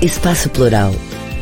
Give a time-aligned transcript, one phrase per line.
[0.00, 0.92] Espaço Plural.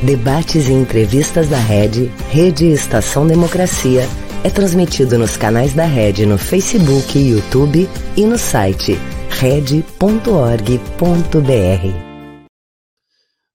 [0.03, 4.05] Debates e entrevistas da Rede, Rede Estação Democracia,
[4.43, 8.95] é transmitido nos canais da Rede no Facebook YouTube e no site
[9.29, 9.85] rede.org.br.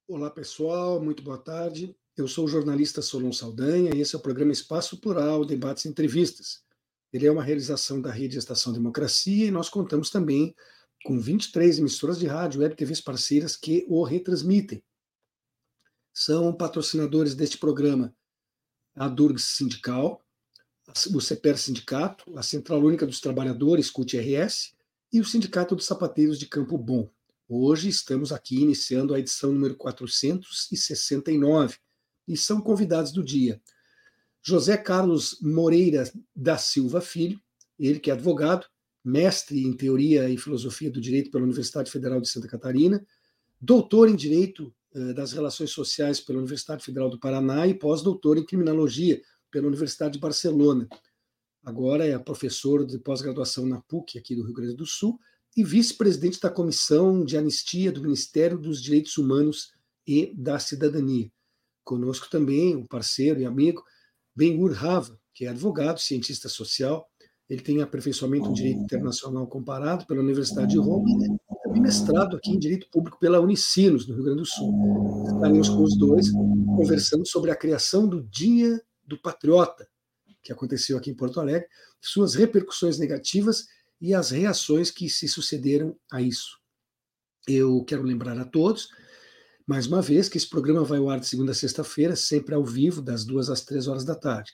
[0.08, 1.96] Olá pessoal, muito boa tarde.
[2.16, 5.90] Eu sou o jornalista Solon Saldanha e esse é o programa Espaço Plural, Debates e
[5.90, 6.60] Entrevistas.
[7.12, 10.54] Ele é uma realização da Rede Estação Democracia e nós contamos também
[11.04, 14.84] com 23 emissoras de rádio, web TVs parceiras que o retransmitem.
[16.14, 18.14] São patrocinadores deste programa
[18.96, 20.22] a Durgs Sindical,
[21.14, 24.74] o CEPER Sindicato, a Central Única dos Trabalhadores, CUT-RS,
[25.14, 27.10] e o Sindicato dos Sapateiros de Campo Bom.
[27.48, 31.78] Hoje estamos aqui iniciando a edição número 469
[32.28, 33.62] e são convidados do dia
[34.42, 37.40] José Carlos Moreira da Silva Filho,
[37.78, 38.66] ele que é advogado,
[39.04, 43.06] mestre em Teoria e Filosofia do Direito pela Universidade Federal de Santa Catarina,
[43.60, 44.74] doutor em Direito
[45.16, 50.20] das Relações Sociais pela Universidade Federal do Paraná e pós-doutor em Criminologia pela Universidade de
[50.20, 50.88] Barcelona.
[51.64, 55.20] Agora é professor de pós-graduação na PUC, aqui do Rio Grande do Sul,
[55.56, 59.74] e vice-presidente da Comissão de Anistia do Ministério dos Direitos Humanos
[60.08, 61.32] e da Cidadania.
[61.84, 63.84] Conosco também o parceiro e amigo
[64.36, 67.08] Ben-Hur Rava, que é advogado, cientista social.
[67.50, 71.10] Ele tem aperfeiçoamento em Direito Internacional Comparado pela Universidade de Roma
[71.80, 75.26] mestrado aqui em Direito Público pela Unicinos, no Rio Grande do Sul.
[75.28, 76.32] Estaremos com os dois
[76.76, 79.88] conversando sobre a criação do Dia do Patriota,
[80.42, 81.68] que aconteceu aqui em Porto Alegre,
[82.00, 83.68] suas repercussões negativas
[84.00, 86.60] e as reações que se sucederam a isso.
[87.48, 88.90] Eu quero lembrar a todos,
[89.68, 92.66] mais uma vez, que esse programa vai ao ar de segunda a sexta-feira, sempre ao
[92.66, 94.52] vivo, das duas às três horas da tarde.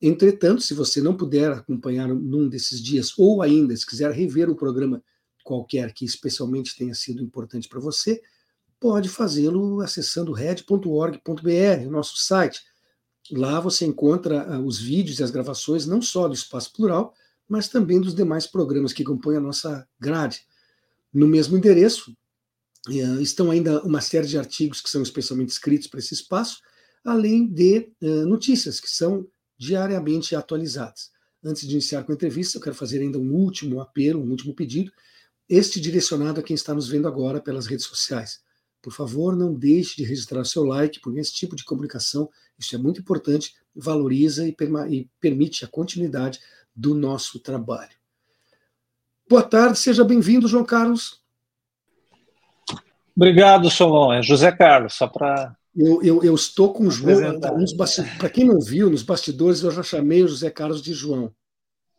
[0.00, 4.54] Entretanto, se você não puder acompanhar num desses dias, ou ainda, se quiser rever um
[4.54, 5.02] programa
[5.42, 8.22] qualquer que especialmente tenha sido importante para você,
[8.82, 12.62] pode fazê-lo acessando red.org.br, nosso site.
[13.30, 17.14] Lá você encontra uh, os vídeos e as gravações, não só do Espaço Plural,
[17.48, 20.44] mas também dos demais programas que compõem a nossa grade.
[21.14, 22.10] No mesmo endereço,
[22.88, 26.60] uh, estão ainda uma série de artigos que são especialmente escritos para esse espaço,
[27.04, 29.26] além de uh, notícias que são
[29.56, 31.12] diariamente atualizadas.
[31.44, 34.54] Antes de iniciar com a entrevista, eu quero fazer ainda um último apelo, um último
[34.54, 34.92] pedido,
[35.48, 38.40] este direcionado a quem está nos vendo agora pelas redes sociais.
[38.80, 42.78] Por favor, não deixe de registrar seu like, porque esse tipo de comunicação, isso é
[42.78, 44.56] muito importante, valoriza e,
[44.90, 46.40] e permite a continuidade
[46.74, 47.92] do nosso trabalho.
[49.28, 51.22] Boa tarde, seja bem-vindo, João Carlos.
[53.16, 54.12] Obrigado, Solon.
[54.12, 55.56] É José Carlos, só para.
[55.74, 57.40] Eu, eu, eu, estou com o João.
[58.18, 61.32] Para quem não viu, nos bastidores eu já chamei o José Carlos de João.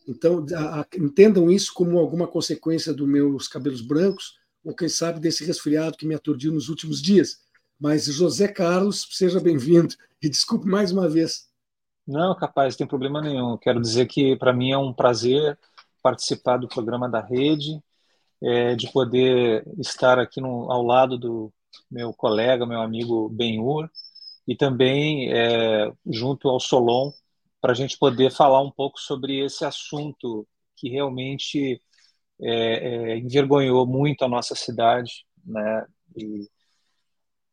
[0.07, 5.19] Então, a, a, entendam isso como alguma consequência dos meus cabelos brancos, ou quem sabe
[5.19, 7.41] desse resfriado que me aturdiu nos últimos dias.
[7.79, 11.47] Mas, José Carlos, seja bem-vindo e desculpe mais uma vez.
[12.07, 13.57] Não, capaz, não tem problema nenhum.
[13.57, 15.57] Quero dizer que para mim é um prazer
[16.01, 17.81] participar do programa da rede,
[18.41, 21.51] é, de poder estar aqui no, ao lado do
[21.89, 23.89] meu colega, meu amigo Benhur,
[24.45, 27.11] e também é, junto ao Solon,
[27.63, 31.81] para a gente poder falar um pouco sobre esse assunto que realmente
[32.41, 35.87] é, é, envergonhou muito a nossa cidade, né?
[36.17, 36.45] E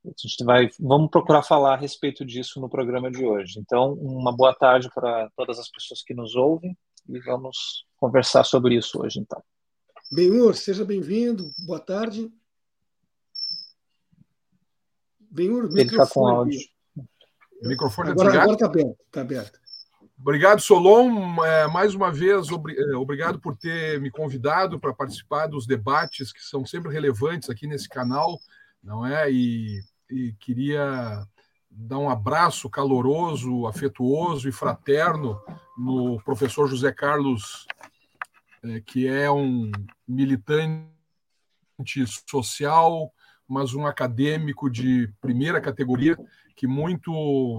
[0.04, 3.60] a gente vai, vamos procurar falar a respeito disso no programa de hoje.
[3.60, 6.76] Então, uma boa tarde para todas as pessoas que nos ouvem
[7.09, 9.41] e vamos conversar sobre isso hoje, então.
[10.10, 11.53] Benhur, seja bem-vindo.
[11.65, 12.28] Boa tarde.
[15.20, 15.81] Benhur, microfone.
[15.82, 16.60] Ele está com áudio.
[17.62, 18.97] O microfone agora, agora está aberto.
[19.12, 19.59] Tá aberto.
[20.20, 21.42] Obrigado, Solon.
[21.42, 26.43] É, mais uma vez, é, obrigado por ter me convidado para participar dos debates que
[26.43, 28.38] são sempre relevantes aqui nesse canal,
[28.82, 29.32] não é?
[29.32, 29.81] E,
[30.11, 31.26] e queria
[31.70, 35.40] dar um abraço caloroso, afetuoso e fraterno
[35.78, 37.66] no professor José Carlos,
[38.62, 39.73] é, que é um
[40.06, 40.90] militante
[42.28, 43.11] social,
[43.49, 46.14] mas um acadêmico de primeira categoria
[46.61, 47.11] que muito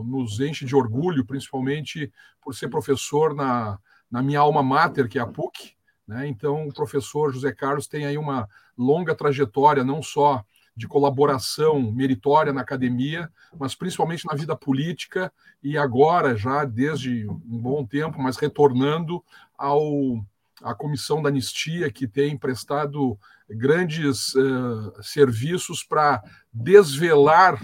[0.06, 3.80] nos enche de orgulho, principalmente por ser professor na,
[4.12, 5.74] na minha alma mater, que é a PUC.
[6.08, 6.28] Né?
[6.28, 10.46] Então, o professor José Carlos tem aí uma longa trajetória, não só
[10.76, 13.28] de colaboração meritória na academia,
[13.58, 15.34] mas principalmente na vida política
[15.64, 19.24] e agora, já desde um bom tempo, mas retornando
[19.58, 20.24] ao
[20.62, 23.18] à Comissão da Anistia, que tem prestado
[23.50, 26.22] grandes uh, serviços para
[26.54, 27.60] desvelar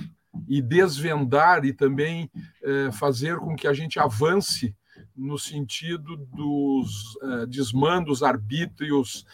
[0.47, 2.29] e desvendar e também
[2.63, 4.75] eh, fazer com que a gente avance
[5.15, 9.25] no sentido dos eh, desmandos, arbítrios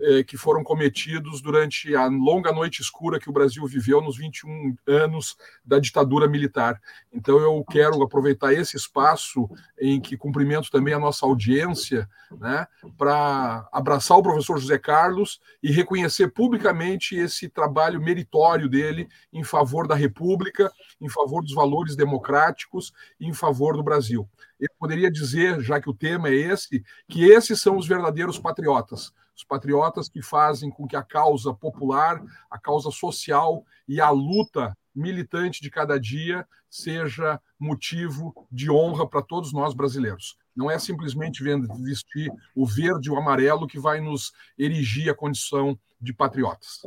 [0.00, 4.76] eh, que foram cometidos durante a longa noite escura que o Brasil viveu nos 21
[4.84, 6.80] anos da ditadura militar.
[7.12, 9.48] Então, eu quero aproveitar esse espaço
[9.80, 12.66] em que cumprimento também a nossa audiência, né,
[12.98, 19.86] para abraçar o professor José Carlos e reconhecer publicamente esse trabalho meritório dele em favor
[19.86, 24.28] da República, em favor dos valores democráticos e em favor do Brasil.
[24.58, 29.12] Eu poderia dizer, já que o tema é esse, que esses são os verdadeiros patriotas
[29.36, 34.76] os patriotas que fazem com que a causa popular, a causa social e a luta
[34.94, 40.36] militante de cada dia seja motivo de honra para todos nós brasileiros.
[40.54, 41.44] Não é simplesmente
[41.82, 46.82] vestir o verde e o amarelo que vai nos erigir a condição de patriotas.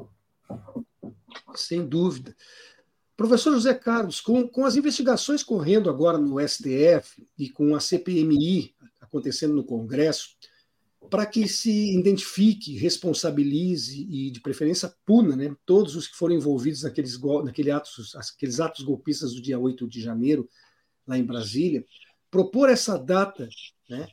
[1.54, 2.36] Sem dúvida.
[3.16, 8.74] Professor José Carlos, com, com as investigações correndo agora no STF e com a CPMI
[9.00, 10.30] acontecendo no Congresso,
[11.10, 16.84] para que se identifique, responsabilize e, de preferência, puna né, todos os que foram envolvidos
[16.84, 20.48] naqueles, naquele atos, aqueles atos golpistas do dia 8 de janeiro,
[21.08, 21.84] lá em Brasília,
[22.30, 23.50] propor essa data,
[23.90, 24.08] né,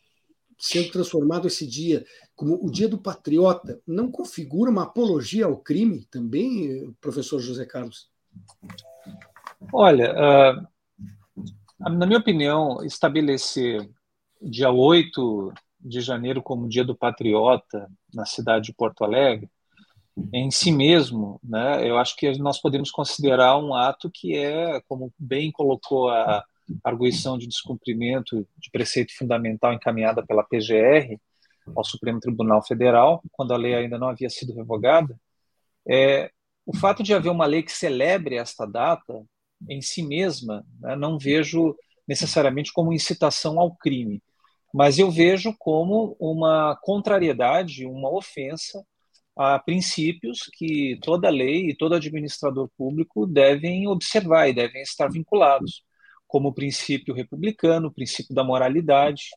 [0.59, 2.05] sendo transformado esse dia
[2.35, 8.11] como o Dia do Patriota, não configura uma apologia ao crime também, professor José Carlos?
[9.73, 10.67] Olha, uh,
[11.79, 13.89] na minha opinião, estabelecer
[14.41, 15.53] dia 8
[15.87, 19.49] de janeiro como Dia do Patriota na cidade de Porto Alegre,
[20.33, 25.13] em si mesmo, né, eu acho que nós podemos considerar um ato que é, como
[25.19, 26.43] bem colocou a
[26.83, 31.19] arguição de descumprimento de preceito fundamental encaminhada pela PGR
[31.77, 35.19] ao Supremo Tribunal Federal, quando a lei ainda não havia sido revogada,
[35.87, 36.31] é,
[36.65, 39.23] o fato de haver uma lei que celebre esta data
[39.69, 41.77] em si mesma, né, não vejo
[42.09, 44.23] necessariamente como incitação ao crime
[44.77, 48.85] mas eu vejo como uma contrariedade, uma ofensa
[49.35, 55.83] a princípios que toda lei e todo administrador público devem observar e devem estar vinculados,
[56.29, 59.31] como o princípio republicano, o princípio da moralidade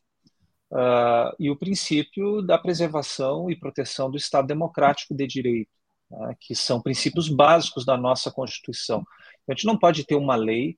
[0.72, 5.70] uh, e o princípio da preservação e proteção do Estado democrático de direito,
[6.10, 9.02] né, que são princípios básicos da nossa Constituição.
[9.48, 10.76] A gente não pode ter uma lei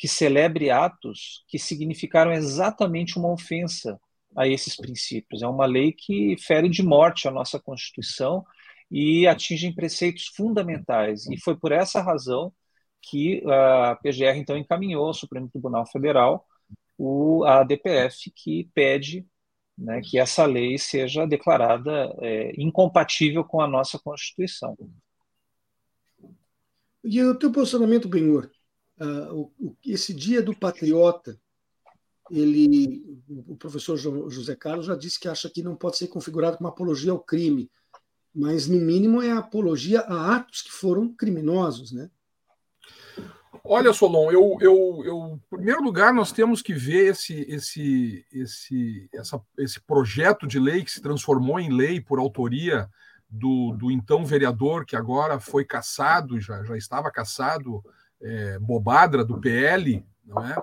[0.00, 4.00] que celebre atos que significaram exatamente uma ofensa
[4.34, 5.42] a esses princípios.
[5.42, 8.42] É uma lei que fere de morte a nossa Constituição
[8.90, 11.26] e atinge preceitos fundamentais.
[11.26, 12.50] E foi por essa razão
[13.02, 16.46] que a PGR então encaminhou ao Supremo Tribunal Federal
[16.96, 19.26] o, a DPF que pede
[19.76, 24.74] né, que essa lei seja declarada é, incompatível com a nossa Constituição.
[27.04, 28.50] E o teu posicionamento, Benhor?
[29.00, 31.38] Uh, esse dia do patriota,
[32.30, 36.68] ele, o professor José Carlos já disse que acha que não pode ser configurado como
[36.68, 37.70] apologia ao crime,
[38.32, 42.08] mas no mínimo é apologia a atos que foram criminosos, né?
[43.64, 49.08] Olha, Solon, eu, eu, eu, em primeiro lugar, nós temos que ver esse, esse, esse,
[49.12, 52.88] essa, esse projeto de lei que se transformou em lei por autoria
[53.28, 57.84] do, do então vereador, que agora foi caçado, já, já estava caçado,
[58.22, 60.56] é, Bobadra, do PL, não é?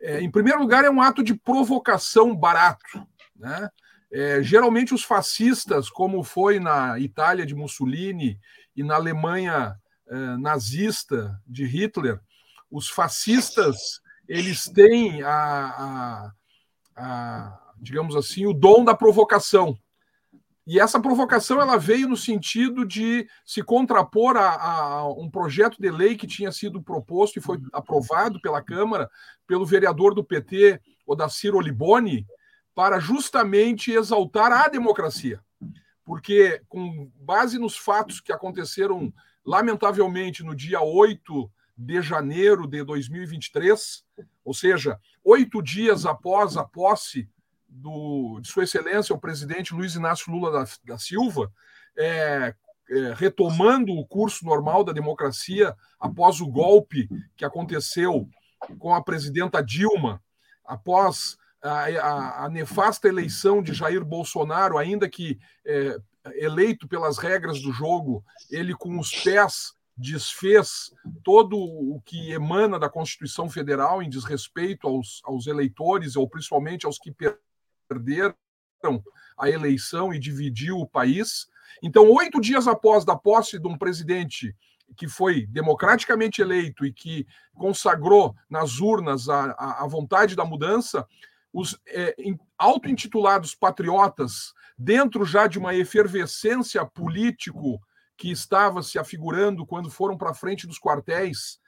[0.00, 0.20] é?
[0.20, 3.06] Em primeiro lugar, é um ato de provocação barato.
[3.36, 3.68] Né?
[4.12, 8.38] É, geralmente, os fascistas, como foi na Itália de Mussolini
[8.76, 9.76] e na Alemanha
[10.08, 12.20] é, nazista de Hitler,
[12.70, 16.32] os fascistas eles têm a, a,
[16.96, 19.76] a, digamos assim, o dom da provocação.
[20.66, 25.90] E essa provocação ela veio no sentido de se contrapor a, a, um projeto de
[25.90, 29.10] lei que tinha sido proposto e foi aprovado pela Câmara
[29.46, 32.26] pelo vereador do PT, Odacir Oliboni,
[32.74, 35.40] para justamente exaltar a democracia.
[36.04, 39.12] Porque, com base nos fatos que aconteceram,
[39.44, 44.04] lamentavelmente, no dia 8 de janeiro de 2023,
[44.44, 47.28] ou seja, oito dias após a posse
[47.70, 51.52] do, de Sua Excelência, o presidente Luiz Inácio Lula da, da Silva,
[51.96, 52.54] é,
[52.90, 58.28] é, retomando o curso normal da democracia após o golpe que aconteceu
[58.78, 60.22] com a presidenta Dilma,
[60.64, 65.96] após a, a, a nefasta eleição de Jair Bolsonaro, ainda que é,
[66.34, 72.88] eleito pelas regras do jogo, ele com os pés desfez todo o que emana da
[72.88, 77.12] Constituição Federal em desrespeito aos, aos eleitores, ou principalmente aos que
[79.38, 81.48] a eleição e dividiu o país.
[81.82, 84.54] Então, oito dias após da posse de um presidente
[84.96, 91.06] que foi democraticamente eleito e que consagrou nas urnas a, a, a vontade da mudança,
[91.52, 92.14] os é,
[92.58, 97.80] auto-intitulados patriotas, dentro já de uma efervescência político
[98.16, 101.58] que estava se afigurando quando foram para frente dos quartéis,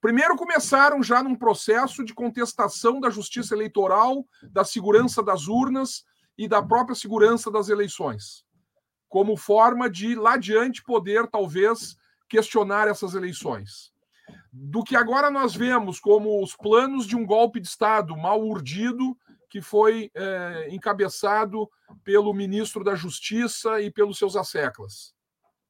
[0.00, 6.04] primeiro começaram já num processo de contestação da justiça eleitoral, da segurança das urnas
[6.36, 8.44] e da própria segurança das eleições,
[9.08, 11.96] como forma de lá adiante poder talvez
[12.28, 13.92] questionar essas eleições
[14.52, 19.16] do que agora nós vemos como os planos de um golpe de Estado mal urdido,
[19.48, 21.68] que foi é, encabeçado
[22.04, 25.14] pelo ministro da Justiça e pelos seus asseclas.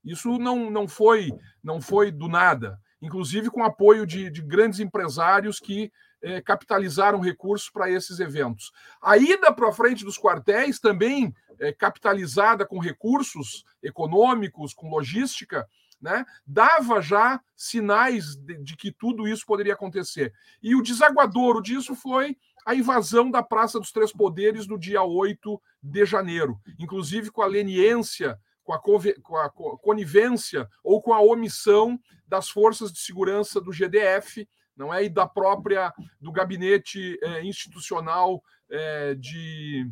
[0.04, 1.30] Isso não, não, foi,
[1.62, 5.92] não foi do nada, inclusive com apoio de, de grandes empresários que
[6.22, 8.72] é, capitalizaram recursos para esses eventos.
[9.00, 15.66] A ida para frente dos quartéis, também é, capitalizada com recursos econômicos, com logística,
[16.00, 20.32] né, dava já sinais de, de, que tudo isso poderia acontecer.
[20.62, 25.60] E o desaguadouro disso foi a invasão da Praça dos Três Poderes no dia 8
[25.82, 28.38] de janeiro, inclusive com a leniência,
[28.78, 28.96] com
[29.36, 34.92] a, com a conivência ou com a omissão das forças de segurança do GDF, não
[34.92, 35.04] é?
[35.04, 39.90] E da própria do gabinete é, institucional é, de,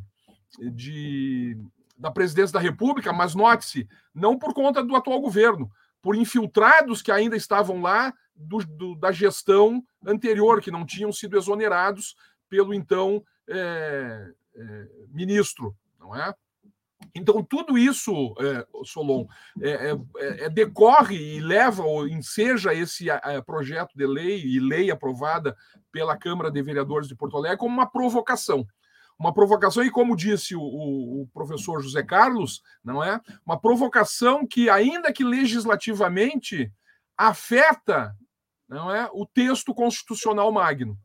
[0.72, 1.56] de
[1.96, 5.68] da presidência da República, mas note-se, não por conta do atual governo,
[6.00, 11.36] por infiltrados que ainda estavam lá do, do, da gestão anterior, que não tinham sido
[11.36, 12.14] exonerados
[12.48, 14.32] pelo então é,
[15.10, 16.32] ministro, não é?
[17.14, 19.26] Então, tudo isso, é, Solon,
[19.60, 23.06] é, é, é, é, decorre e leva ou enseja esse
[23.46, 25.56] projeto de lei e lei aprovada
[25.92, 28.66] pela Câmara de Vereadores de Porto Alegre como uma provocação
[29.18, 33.20] uma provocação, e como disse o, o, professor José Carlos, não é?
[33.44, 36.72] Uma provocação que, ainda que legislativamente,
[37.16, 38.16] afeta
[38.68, 40.96] não é, o texto constitucional magno.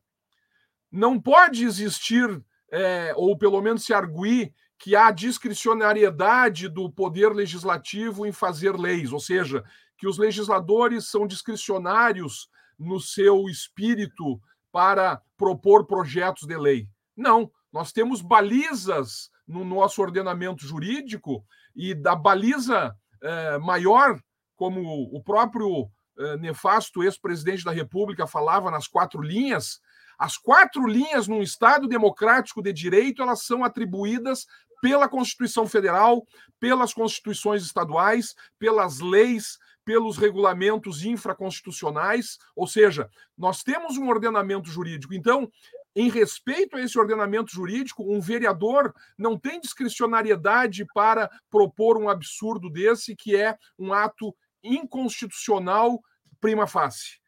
[0.92, 8.26] Não pode existir, é, ou pelo menos se arguir, que há discricionariedade do poder legislativo
[8.26, 9.64] em fazer leis, ou seja,
[9.96, 14.40] que os legisladores são discricionários no seu espírito
[14.72, 16.88] para propor projetos de lei.
[17.16, 24.20] Não, nós temos balizas no nosso ordenamento jurídico e da baliza eh, maior,
[24.56, 24.80] como
[25.12, 25.88] o próprio
[26.18, 29.80] eh, nefasto ex-presidente da República falava nas quatro linhas,
[30.24, 34.46] as quatro linhas num Estado democrático de direito elas são atribuídas
[34.80, 36.24] pela Constituição Federal,
[36.58, 45.12] pelas constituições estaduais, pelas leis, pelos regulamentos infraconstitucionais, ou seja, nós temos um ordenamento jurídico.
[45.12, 45.46] Então,
[45.94, 52.70] em respeito a esse ordenamento jurídico, um vereador não tem discricionariedade para propor um absurdo
[52.70, 56.00] desse, que é um ato inconstitucional
[56.40, 57.18] prima facie,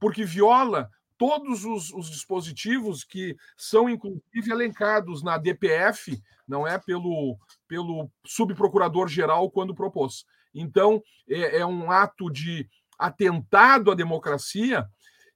[0.00, 6.78] porque viola todos os, os, dispositivos que são, inclusive, elencados na DPF, não é?
[6.78, 10.24] Pelo, pelo subprocurador-geral quando propôs.
[10.54, 12.68] Então, é, é um ato de
[12.98, 14.88] atentado à democracia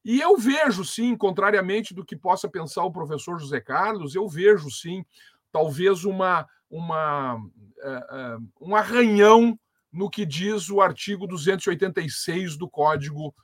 [0.04, 4.70] e eu vejo, sim, contrariamente do que possa pensar o professor José Carlos, eu vejo,
[4.70, 5.04] sim,
[5.52, 9.58] talvez uma, uma, uh, uh, um arranhão
[9.92, 13.34] no que diz o artigo 286 do Código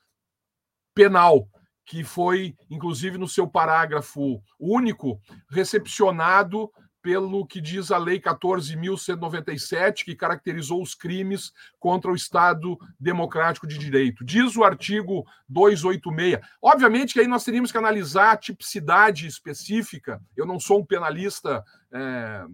[0.95, 1.47] Penal,
[1.87, 6.71] que foi, inclusive, no seu parágrafo único, recepcionado
[7.07, 13.78] pelo que diz a Lei 14.197, que caracterizou os crimes contra o Estado Democrático de
[13.78, 14.25] Direito.
[14.25, 16.40] Diz o artigo 286.
[16.61, 20.21] Obviamente que aí nós teríamos que analisar a tipicidade específica.
[20.37, 21.62] Eu não sou um penalista
[21.93, 22.45] é,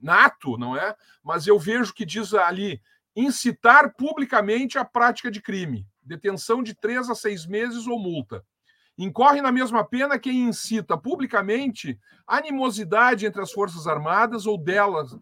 [0.00, 0.94] nato, não é?
[1.20, 2.80] Mas eu vejo que diz ali
[3.16, 8.44] incitar publicamente a prática de crime, detenção de três a seis meses ou multa.
[8.98, 15.16] Incorre na mesma pena quem incita publicamente animosidade entre as Forças Armadas ou delas,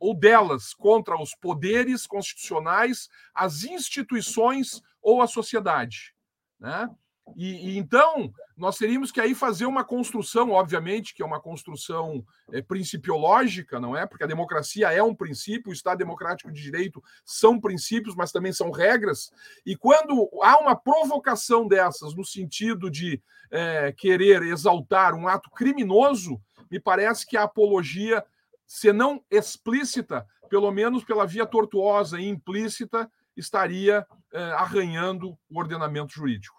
[0.00, 6.14] ou delas contra os poderes constitucionais, as instituições ou a sociedade.
[6.58, 6.88] Né?
[7.36, 12.24] E, e, então nós teríamos que aí fazer uma construção, obviamente, que é uma construção
[12.52, 14.06] é, principiológica, não é?
[14.06, 18.52] Porque a democracia é um princípio, o Estado democrático de direito são princípios, mas também
[18.52, 19.30] são regras.
[19.64, 26.40] E quando há uma provocação dessas no sentido de é, querer exaltar um ato criminoso,
[26.70, 28.24] me parece que a apologia,
[28.66, 36.12] se não explícita, pelo menos pela via tortuosa e implícita, estaria é, arranhando o ordenamento
[36.12, 36.57] jurídico.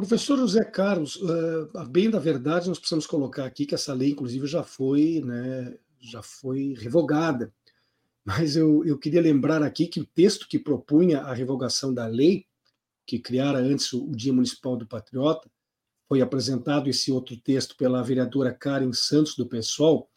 [0.00, 4.12] Professor José Carlos, uh, a bem da verdade, nós precisamos colocar aqui que essa lei,
[4.12, 7.52] inclusive, já foi, né, já foi revogada.
[8.24, 12.46] Mas eu, eu queria lembrar aqui que o texto que propunha a revogação da lei,
[13.06, 15.50] que criara antes o Dia Municipal do Patriota,
[16.08, 20.08] foi apresentado esse outro texto pela vereadora Karen Santos, do PSOL,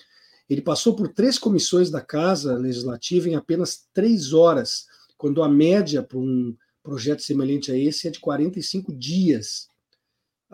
[0.50, 4.86] ele passou por três comissões da Casa Legislativa em apenas três horas,
[5.18, 9.73] quando a média para um projeto semelhante a esse é de 45 dias.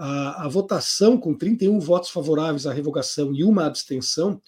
[0.02, 4.42] A, a votação, com 31 votos favoráveis à revogação e uma abstenção,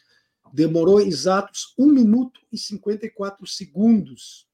[0.53, 4.47] demorou exatos 1 minuto e 54 segundos.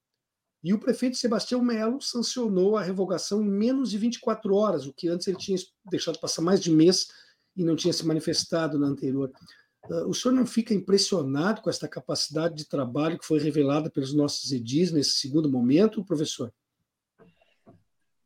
[0.64, 5.08] E o prefeito Sebastião Melo sancionou a revogação em menos de 24 horas, o que
[5.08, 7.10] antes ele tinha deixado passar mais de mês
[7.56, 9.32] e não tinha se manifestado na anterior.
[9.84, 14.16] Ah, o senhor não fica impressionado com esta capacidade de trabalho que foi revelada pelos
[14.16, 16.52] nossos edis nesse segundo momento, professor?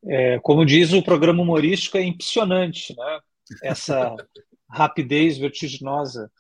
[0.07, 3.19] É, como diz o programa humorístico, é impressionante, né?
[3.63, 4.15] Essa
[4.69, 6.31] rapidez vertiginosa.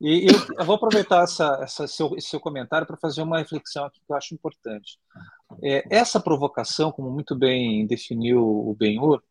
[0.00, 3.84] E eu, eu vou aproveitar essa, essa seu, esse seu comentário para fazer uma reflexão
[3.84, 4.98] aqui que eu acho importante.
[5.62, 9.22] É, essa provocação, como muito bem definiu o Benhur,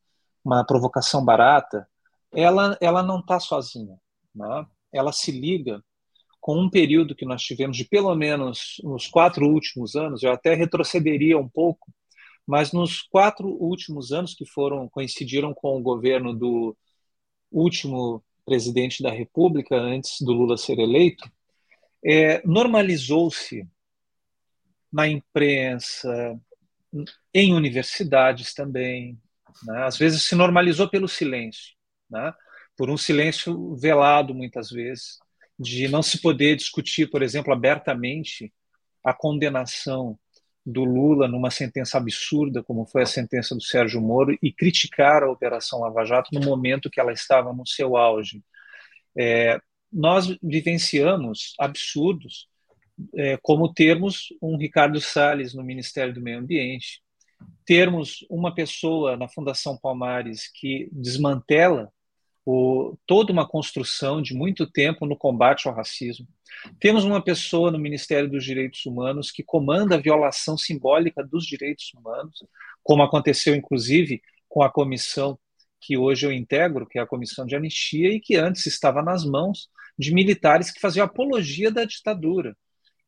[0.46, 1.88] uma provocação barata,
[2.31, 3.98] ela, ela não está sozinha.
[4.36, 4.65] Né?
[4.91, 5.84] ela se liga
[6.39, 10.53] com um período que nós tivemos de pelo menos nos quatro últimos anos, eu até
[10.53, 11.91] retrocederia um pouco,
[12.50, 16.75] mas nos quatro últimos anos que foram coincidiram com o governo do
[17.51, 21.32] último presidente da República antes do Lula ser eleito,
[22.03, 23.70] é, normalizou-se
[24.91, 26.41] na imprensa,
[27.32, 29.15] em universidades também,
[29.63, 29.84] né?
[29.84, 31.75] às vezes se normalizou pelo silêncio,
[32.10, 32.34] né?
[32.75, 35.20] por um silêncio velado, muitas vezes,
[35.60, 38.51] de não se poder discutir, por exemplo, abertamente
[39.03, 40.18] a condenação
[40.72, 45.32] do Lula numa sentença absurda, como foi a sentença do Sérgio Moro, e criticar a
[45.32, 48.44] Operação Lava Jato no momento que ela estava no seu auge.
[49.18, 49.60] É,
[49.92, 52.48] nós vivenciamos absurdos,
[53.16, 57.02] é, como termos um Ricardo Salles no Ministério do Meio Ambiente,
[57.65, 61.91] termos uma pessoa na Fundação Palmares que desmantela
[62.45, 66.28] o, toda uma construção de muito tempo no combate ao racismo.
[66.80, 71.91] Temos uma pessoa no Ministério dos Direitos Humanos que comanda a violação simbólica dos direitos
[71.93, 72.43] humanos,
[72.84, 75.38] como aconteceu inclusive com a comissão
[75.80, 79.23] que hoje eu integro, que é a comissão de anistia, e que antes estava nas
[79.23, 82.56] mãos de militares que faziam apologia da ditadura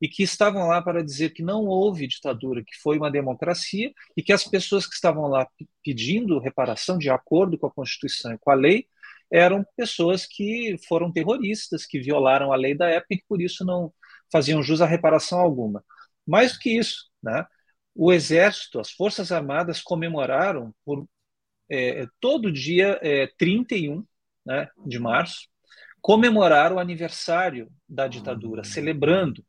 [0.01, 4.23] e que estavam lá para dizer que não houve ditadura, que foi uma democracia e
[4.23, 5.47] que as pessoas que estavam lá
[5.83, 8.87] pedindo reparação de acordo com a Constituição e com a lei
[9.31, 13.65] eram pessoas que foram terroristas, que violaram a lei da época e que por isso
[13.65, 13.93] não
[14.31, 15.83] faziam jus a reparação alguma.
[16.27, 17.45] Mais do que isso, né?
[17.95, 21.05] o Exército, as Forças Armadas comemoraram por
[21.69, 24.05] é, todo dia é, 31
[24.45, 25.47] né, de março,
[26.01, 29.45] comemorar o aniversário da ditadura, celebrando.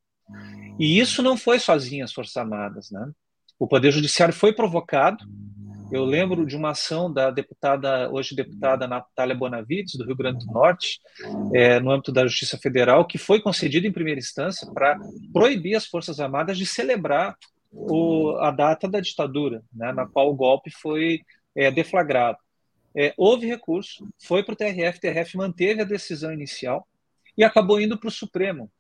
[0.79, 2.91] E isso não foi sozinho as Forças Armadas.
[2.91, 3.11] Né?
[3.59, 5.25] O Poder Judiciário foi provocado,
[5.93, 10.53] eu lembro de uma ação da deputada, hoje deputada Natália Bonavides, do Rio Grande do
[10.53, 11.01] Norte,
[11.55, 14.99] é, no âmbito da Justiça Federal, que foi concedida em primeira instância para
[15.33, 17.37] proibir as Forças Armadas de celebrar
[17.71, 21.21] o, a data da ditadura, né, na qual o golpe foi
[21.55, 22.39] é, deflagrado.
[22.97, 26.87] É, houve recurso, foi para o TRF, o TRF manteve a decisão inicial
[27.37, 28.71] e acabou indo para o Supremo.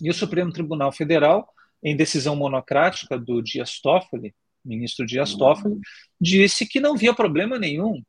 [0.00, 1.48] E o Supremo Tribunal Federal,
[1.82, 4.34] em decisão monocrática do Dias Toffoli,
[4.68, 5.78] ministro Dias Toffoli,
[6.20, 8.02] disse que não via problema nenhum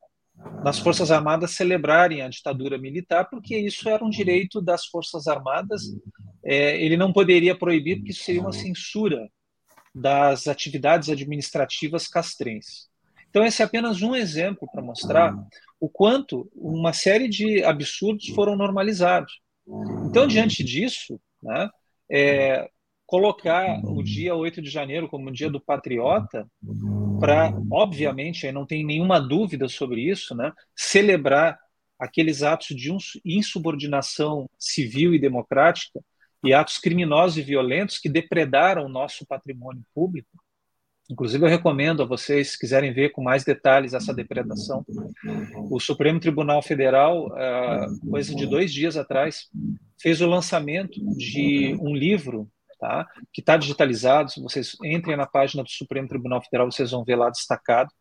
[0.64, 5.84] nas Forças Armadas celebrarem a ditadura militar, porque isso era um direito das Forças Armadas.
[6.44, 9.30] É, ele não poderia proibir, porque isso seria uma censura
[9.94, 12.88] das atividades administrativas castrenses.
[13.30, 15.36] Então, esse é apenas um exemplo para mostrar
[15.80, 19.40] o quanto uma série de absurdos foram normalizados.
[20.10, 21.70] Então, diante disso, né,
[22.12, 22.68] é,
[23.10, 26.48] colocar o dia 8 de janeiro como o dia do patriota,
[27.20, 31.60] para, obviamente, aí não tem nenhuma dúvida sobre isso, né, celebrar
[31.98, 32.92] aqueles atos de
[33.26, 36.00] insubordinação civil e democrática
[36.44, 40.30] e atos criminosos e violentos que depredaram o nosso patrimônio público.
[41.10, 44.86] Inclusive, eu recomendo a vocês, se quiserem ver com mais detalhes essa depredação.
[45.72, 49.50] O Supremo Tribunal Federal, ah, coisa de dois dias atrás,
[50.00, 52.48] fez o lançamento de um livro
[52.80, 53.08] tá?
[53.32, 54.32] que está digitalizado.
[54.32, 57.92] Se vocês entrem na página do Supremo Tribunal Federal, vocês vão ver lá destacado,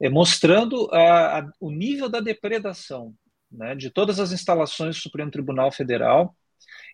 [0.00, 3.14] é, mostrando a, a, o nível da depredação
[3.50, 6.34] né, de todas as instalações do Supremo Tribunal Federal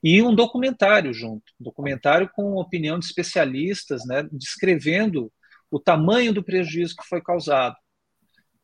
[0.02, 5.32] e um documentário junto, um documentário com opinião de especialistas, né, descrevendo
[5.70, 7.76] o tamanho do prejuízo que foi causado.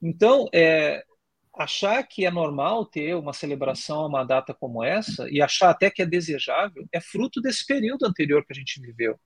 [0.02, 1.02] Então, é,
[1.56, 5.90] achar que é normal ter uma celebração a uma data como essa e achar até
[5.90, 9.18] que é desejável é fruto desse período anterior que a gente viveu,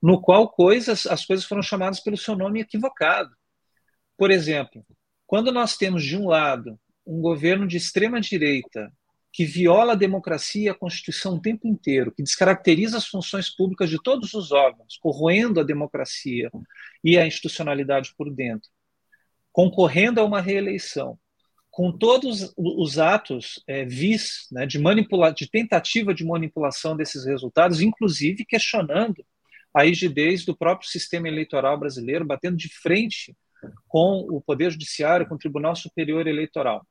[0.00, 3.30] no qual coisas, as coisas foram chamadas pelo seu nome equivocado.
[4.16, 4.84] Por exemplo,
[5.26, 8.92] quando nós temos de um lado um governo de extrema direita
[9.32, 13.88] que viola a democracia e a Constituição o tempo inteiro, que descaracteriza as funções públicas
[13.88, 16.50] de todos os órgãos, corroendo a democracia
[17.02, 18.68] e a institucionalidade por dentro,
[19.52, 21.18] concorrendo a uma reeleição,
[21.78, 27.80] com todos os atos é, vis né, de, manipula de tentativa de manipulação desses resultados,
[27.80, 29.24] inclusive questionando
[29.72, 33.32] a rigidez do próprio sistema eleitoral brasileiro, batendo de frente
[33.86, 36.84] com o Poder Judiciário, com o Tribunal Superior Eleitoral.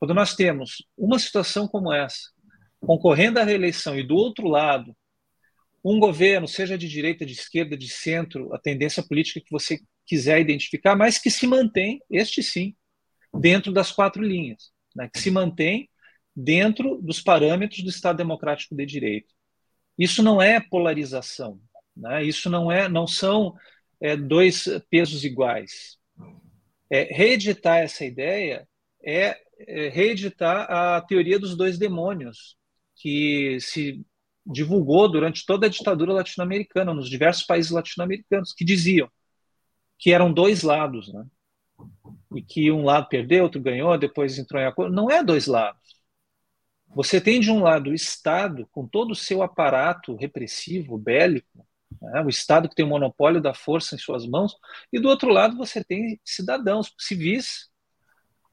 [0.00, 2.28] Quando nós temos uma situação como essa,
[2.80, 4.92] concorrendo à reeleição, e do outro lado,
[5.84, 10.40] um governo, seja de direita, de esquerda, de centro, a tendência política que você quiser
[10.40, 12.74] identificar, mas que se mantém, este sim,
[13.34, 15.88] dentro das quatro linhas, né, que se mantém
[16.34, 19.34] dentro dos parâmetros do Estado Democrático de Direito.
[19.98, 21.60] Isso não é polarização,
[21.96, 23.54] né, isso não é, não são
[24.00, 25.98] é, dois pesos iguais.
[26.90, 28.68] É, reeditar essa ideia
[29.02, 32.56] é, é reeditar a teoria dos dois demônios,
[32.96, 34.04] que se
[34.44, 39.08] divulgou durante toda a ditadura latino-americana, nos diversos países latino-americanos, que diziam
[39.98, 41.24] que eram dois lados, né?
[42.36, 44.94] E que um lado perdeu, outro ganhou, depois entrou em acordo.
[44.94, 45.80] Não é dois lados.
[46.94, 51.66] Você tem de um lado o Estado, com todo o seu aparato repressivo, bélico,
[52.00, 52.22] né?
[52.22, 54.54] o Estado que tem o monopólio da força em suas mãos,
[54.92, 57.70] e do outro lado você tem cidadãos, civis,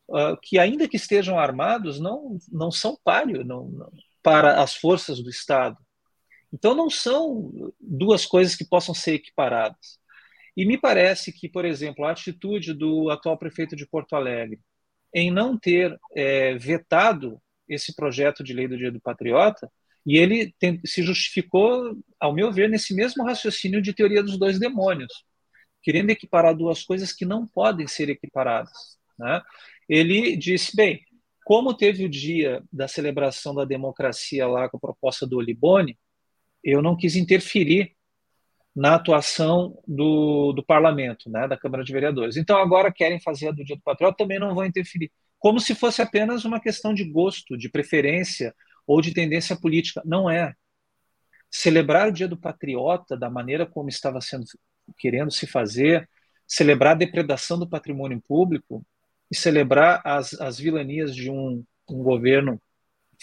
[0.09, 3.91] uh, que ainda que estejam armados, não, não são páreo não, não,
[4.23, 5.77] para as forças do Estado.
[6.51, 9.99] Então não são duas coisas que possam ser equiparadas.
[10.55, 14.59] E me parece que, por exemplo, a atitude do atual prefeito de Porto Alegre
[15.13, 19.71] em não ter é, vetado esse projeto de lei do Dia do Patriota,
[20.05, 24.59] e ele tem, se justificou, ao meu ver, nesse mesmo raciocínio de teoria dos dois
[24.59, 25.11] demônios,
[25.83, 28.97] querendo equiparar duas coisas que não podem ser equiparadas.
[29.17, 29.41] Né?
[29.87, 31.01] Ele disse: bem,
[31.43, 35.97] como teve o dia da celebração da democracia lá com a proposta do Olibone,
[36.63, 37.95] eu não quis interferir
[38.75, 42.37] na atuação do, do parlamento, né, da Câmara de Vereadores.
[42.37, 45.11] Então, agora querem fazer a do Dia do Patriota, também não vão interferir.
[45.37, 48.53] Como se fosse apenas uma questão de gosto, de preferência
[48.85, 50.01] ou de tendência política.
[50.05, 50.53] Não é.
[51.49, 54.45] Celebrar o Dia do Patriota da maneira como estava sendo
[54.97, 56.09] querendo se fazer,
[56.47, 58.85] celebrar a depredação do patrimônio público
[59.31, 62.59] e celebrar as, as vilanias de um, um governo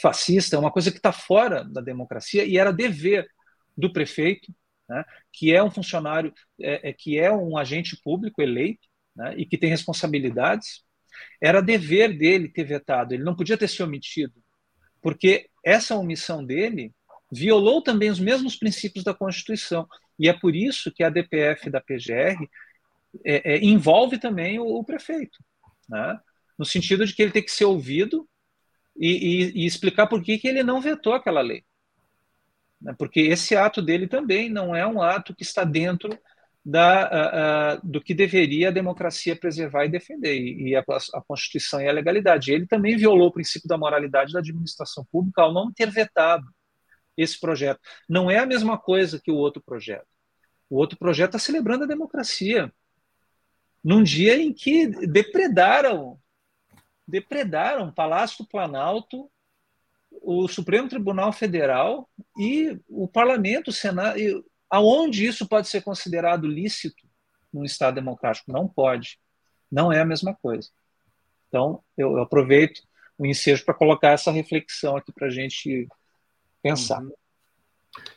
[0.01, 3.29] fascista é uma coisa que está fora da democracia e era dever
[3.77, 4.53] do prefeito
[4.89, 9.47] né, que é um funcionário, é, é, que é um agente público eleito né, e
[9.47, 10.85] que tem responsabilidades,
[11.41, 14.35] era dever dele ter vetado, ele não podia ter se omitido,
[15.01, 16.93] porque essa omissão dele
[17.33, 19.87] violou também os mesmos princípios da Constituição.
[20.19, 22.47] E é por isso que a DPF da PGR
[23.25, 25.39] é, é, envolve também o, o prefeito,
[25.89, 26.19] né?
[26.59, 28.29] no sentido de que ele tem que ser ouvido
[28.97, 31.65] e, e, e explicar por que, que ele não vetou aquela lei
[32.81, 32.95] né?
[32.99, 36.19] porque esse ato dele também não é um ato que está dentro
[36.65, 40.85] da, uh, uh, do que deveria a democracia preservar e defender, e, e a,
[41.15, 42.53] a, Constituição e a legalidade.
[42.53, 46.45] Ele também violou o princípio da moralidade da administração pública ao não ter vetado
[47.17, 47.81] esse projeto.
[48.09, 50.09] Não é a mesma coisa que o outro projeto.
[50.69, 52.73] O outro projeto está celebrando a democracia,
[53.83, 56.19] num dia em que depredaram
[57.07, 59.31] depredaram Palácio do Planalto,
[60.27, 64.19] o Supremo Tribunal Federal e o Parlamento, o Senado,
[64.69, 67.07] aonde isso pode ser considerado lícito
[67.53, 68.51] num Estado democrático?
[68.51, 69.21] Não pode.
[69.71, 70.69] Não é a mesma coisa.
[71.47, 72.81] Então, eu, eu aproveito
[73.17, 75.87] o ensejo para colocar essa reflexão aqui para a gente
[76.61, 77.01] pensar.
[77.01, 77.13] Uhum.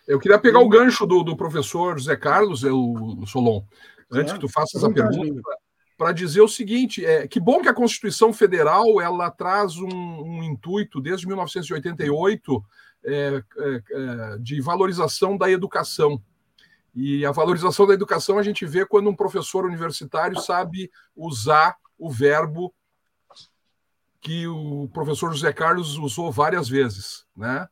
[0.07, 3.63] Eu queria pegar o gancho do, do professor José Carlos, o Solon,
[4.11, 5.41] antes que tu faças a pergunta
[5.99, 10.41] para dizer o seguinte: é, que bom que a Constituição Federal ela traz um, um
[10.41, 12.63] intuito desde 1988
[13.03, 16.23] é, é, é, de valorização da educação.
[16.95, 22.09] E a valorização da educação a gente vê quando um professor universitário sabe usar o
[22.09, 22.73] verbo
[24.21, 27.67] que o professor José Carlos usou várias vezes, né?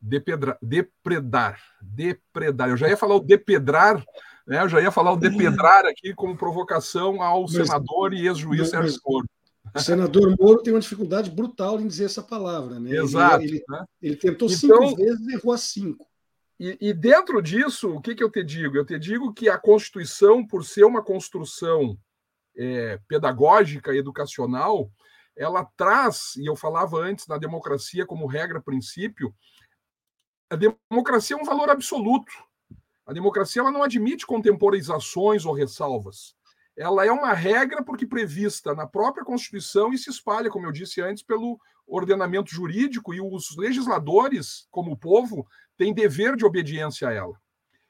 [0.00, 2.70] Depedrar, depredar, depredar.
[2.70, 4.04] Eu já ia falar o depedrar,
[4.48, 4.62] né?
[4.62, 8.98] Eu já ia falar o depedrar aqui como provocação ao mas, senador e ex-juiz Sérgio
[9.06, 9.28] Moro.
[9.74, 12.80] O senador Moro tem uma dificuldade brutal em dizer essa palavra.
[12.80, 12.96] Né?
[12.96, 13.44] Exato.
[13.44, 13.84] Ele, ele, né?
[14.00, 16.08] ele tentou então, cinco vezes e errou a cinco.
[16.58, 18.76] E, e, dentro disso, o que, que eu te digo?
[18.76, 21.96] Eu te digo que a Constituição, por ser uma construção
[22.56, 24.90] é, pedagógica e educacional,
[25.36, 29.32] ela traz, e eu falava antes na democracia como regra, princípio,
[30.50, 32.32] a democracia é um valor absoluto.
[33.08, 36.36] A democracia ela não admite contemporizações ou ressalvas.
[36.76, 41.00] ela é uma regra porque prevista na própria Constituição e se espalha, como eu disse
[41.00, 45.46] antes, pelo ordenamento jurídico e os legisladores, como o povo,
[45.78, 47.32] têm dever de obediência a ela.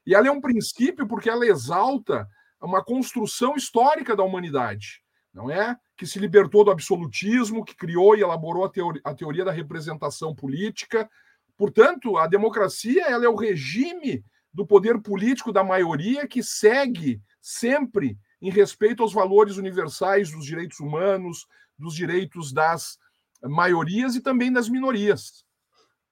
[0.07, 2.29] E ela é um princípio porque ela exalta
[2.63, 5.03] uma construção histórica da humanidade,
[5.35, 5.77] não é?
[5.97, 10.33] Que se libertou do absolutismo, que criou e elaborou a teoria, a teoria da representação
[10.33, 11.11] política.
[11.57, 18.19] Portanto, a democracia ela é o regime do poder político da maioria que segue sempre
[18.41, 21.47] em respeito aos valores universais dos direitos humanos,
[21.79, 22.99] dos direitos das
[23.43, 25.45] maiorias e também das minorias.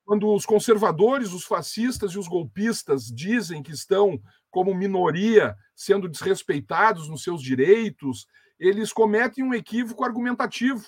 [0.05, 4.21] Quando os conservadores, os fascistas e os golpistas dizem que estão
[4.51, 8.27] como minoria sendo desrespeitados nos seus direitos,
[8.59, 10.87] eles cometem um equívoco argumentativo.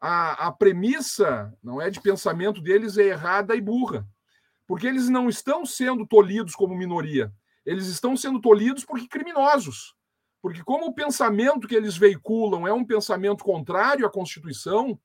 [0.00, 4.06] A, a premissa não é de pensamento deles é errada e burra,
[4.66, 7.32] porque eles não estão sendo tolhidos como minoria,
[7.64, 9.94] eles estão sendo tolhidos porque criminosos.
[10.40, 14.98] Porque, como o pensamento que eles veiculam é um pensamento contrário à Constituição,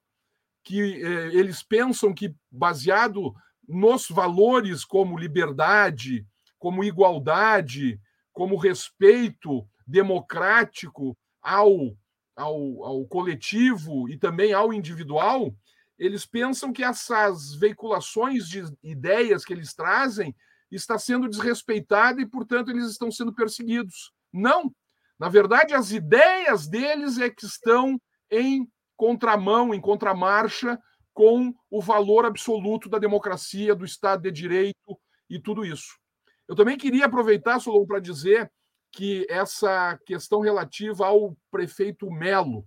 [0.64, 3.34] que eh, eles pensam que, baseado
[3.68, 6.26] nos valores como liberdade,
[6.60, 8.00] como igualdade,
[8.32, 11.96] como respeito democrático ao,
[12.36, 15.54] ao, ao coletivo e também ao individual,
[16.02, 20.36] eles pensam que essas veiculações de ideias que eles trazem
[20.72, 24.12] está sendo desrespeitada e, portanto, eles estão sendo perseguidos.
[24.34, 24.74] Não.
[25.20, 30.80] Na verdade, as ideias deles é que estão em contramão, em contramarcha
[31.14, 36.00] com o valor absoluto da democracia, do Estado de Direito e tudo isso.
[36.48, 38.52] Eu também queria aproveitar, Solon, para dizer
[38.92, 42.66] que essa questão relativa ao prefeito Melo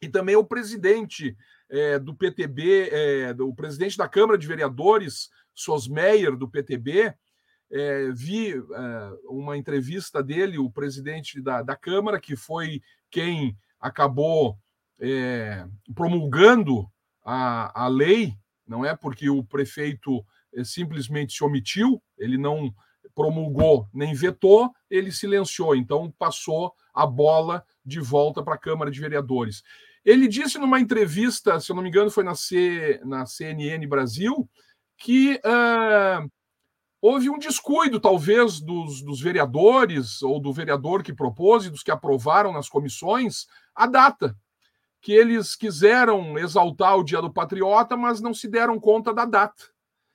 [0.00, 1.36] e também ao presidente
[1.68, 7.14] é, do PTB, é, do presidente da Câmara de Vereadores, Sosmeyer, do PTB,
[7.70, 8.58] é, vi é,
[9.24, 14.58] uma entrevista dele, o presidente da, da Câmara, que foi quem acabou
[15.00, 16.86] é, promulgando
[17.24, 18.34] a, a lei,
[18.66, 18.94] não é?
[18.94, 20.24] Porque o prefeito
[20.54, 22.72] é, simplesmente se omitiu, ele não
[23.14, 29.00] promulgou nem vetou, ele silenciou, então passou a bola de volta para a Câmara de
[29.00, 29.62] Vereadores.
[30.06, 34.48] Ele disse numa entrevista, se eu não me engano, foi na, C, na CNN Brasil,
[34.96, 36.30] que uh,
[37.02, 41.90] houve um descuido, talvez, dos, dos, vereadores, ou do vereador que propôs e dos que
[41.90, 44.36] aprovaram nas comissões, a data.
[45.00, 49.64] Que eles quiseram exaltar o Dia do Patriota, mas não se deram conta da data.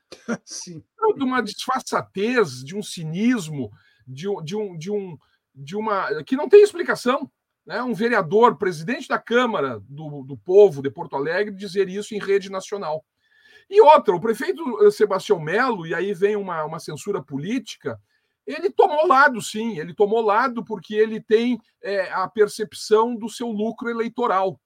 [0.46, 0.82] Sim.
[1.18, 3.70] De uma disfarçatez, de um cinismo,
[4.08, 5.18] de, de, um, de, um,
[5.54, 6.24] de uma.
[6.24, 7.30] que não tem explicação.
[7.66, 7.82] Né?
[7.82, 12.50] Um vereador, presidente da Câmara do, do Povo de Porto Alegre, dizer isso em rede
[12.50, 13.06] nacional.
[13.70, 18.00] E outra, o prefeito eh, Sebastião Melo, e aí vem uma, uma censura política,
[18.46, 23.48] ele tomou lado, sim, ele tomou lado porque ele tem é, a percepção do seu
[23.48, 24.60] lucro eleitoral.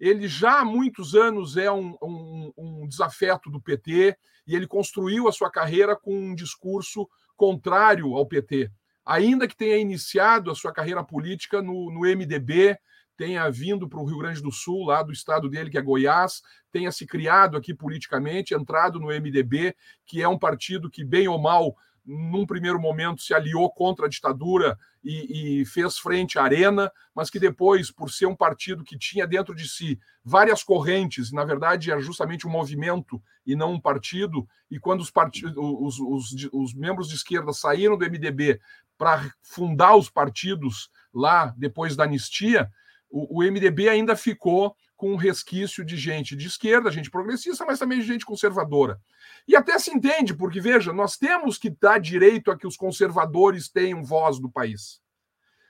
[0.00, 5.28] Ele já há muitos anos é um, um, um, desafeto do PT e ele construiu
[5.28, 8.70] a sua carreira com um discurso contrário ao PT.
[9.08, 12.78] Ainda que tenha iniciado a sua carreira política no, no MDB,
[13.16, 16.42] tenha vindo para o Rio Grande do Sul, lá do estado dele, que é Goiás,
[16.70, 19.74] tenha se criado aqui politicamente, entrado no MDB,
[20.06, 24.08] que é um partido que, bem ou mal, num primeiro momento se aliou contra a
[24.08, 28.98] ditadura e, e, fez frente à arena, mas que depois, por ser um partido que
[28.98, 33.80] tinha dentro de si várias correntes, na verdade é justamente um movimento e não um
[33.80, 38.58] partido, e quando os, partidos, os, os, os membros de esquerda saíram do MDB
[38.98, 42.70] para fundar os partidos lá depois da anistia,
[43.08, 47.78] o, o MDB ainda ficou com um resquício de gente de esquerda, gente progressista, mas
[47.78, 49.00] também de gente conservadora.
[49.46, 53.68] E até se entende, porque, veja, nós temos que dar direito a que os conservadores
[53.68, 55.00] tenham voz no país.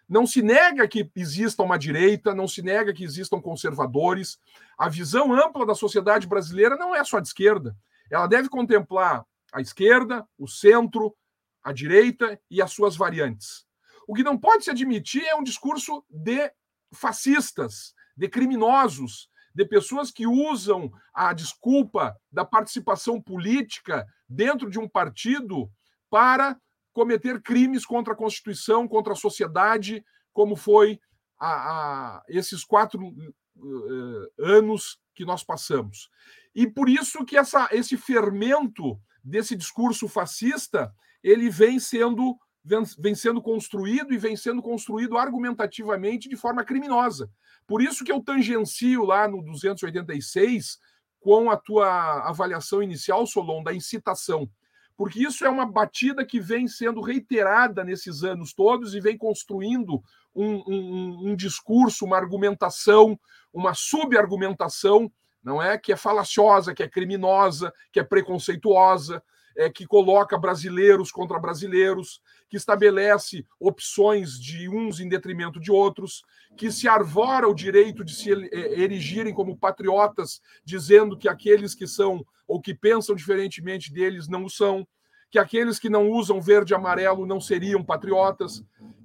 [0.08, 4.38] Não se nega que exista uma direita, não se nega que existam conservadores.
[4.78, 7.76] A visão ampla da sociedade brasileira não é só de esquerda.
[8.10, 11.14] Ela deve contemplar a esquerda, o centro,
[11.68, 13.66] a direita e as suas variantes.
[14.06, 16.50] O que não pode se admitir é um discurso de
[16.92, 24.88] fascistas, de criminosos, de pessoas que usam a desculpa da participação política dentro de um
[24.88, 25.70] partido
[26.08, 26.58] para
[26.94, 30.02] cometer crimes contra a Constituição, contra a sociedade,
[30.32, 30.98] como foi
[31.38, 31.48] a,
[32.18, 36.08] a esses quatro uh, anos que nós passamos.
[36.54, 42.36] E por isso que essa, esse fermento desse discurso fascista ele vem sendo
[42.98, 47.30] vem sendo construído e vem sendo construído argumentativamente de forma criminosa.
[47.66, 50.78] Por isso que eu tangencio lá no 286
[51.20, 54.48] com a tua avaliação inicial, Solon, da incitação.
[54.96, 60.02] porque isso é uma batida que vem sendo reiterada nesses anos todos e vem construindo
[60.34, 63.18] um, um, um discurso, uma argumentação,
[63.52, 65.10] uma subargumentação,
[65.42, 65.78] não é?
[65.78, 69.22] Que é falaciosa, que é criminosa, que é preconceituosa,
[69.58, 76.22] é, que coloca brasileiros contra brasileiros, que estabelece opções de uns em detrimento de outros,
[76.56, 81.88] que se arvora o direito de se é, erigirem como patriotas, dizendo que aqueles que
[81.88, 84.86] são ou que pensam diferentemente deles não o são,
[85.28, 88.62] que aqueles que não usam verde e amarelo não seriam patriotas,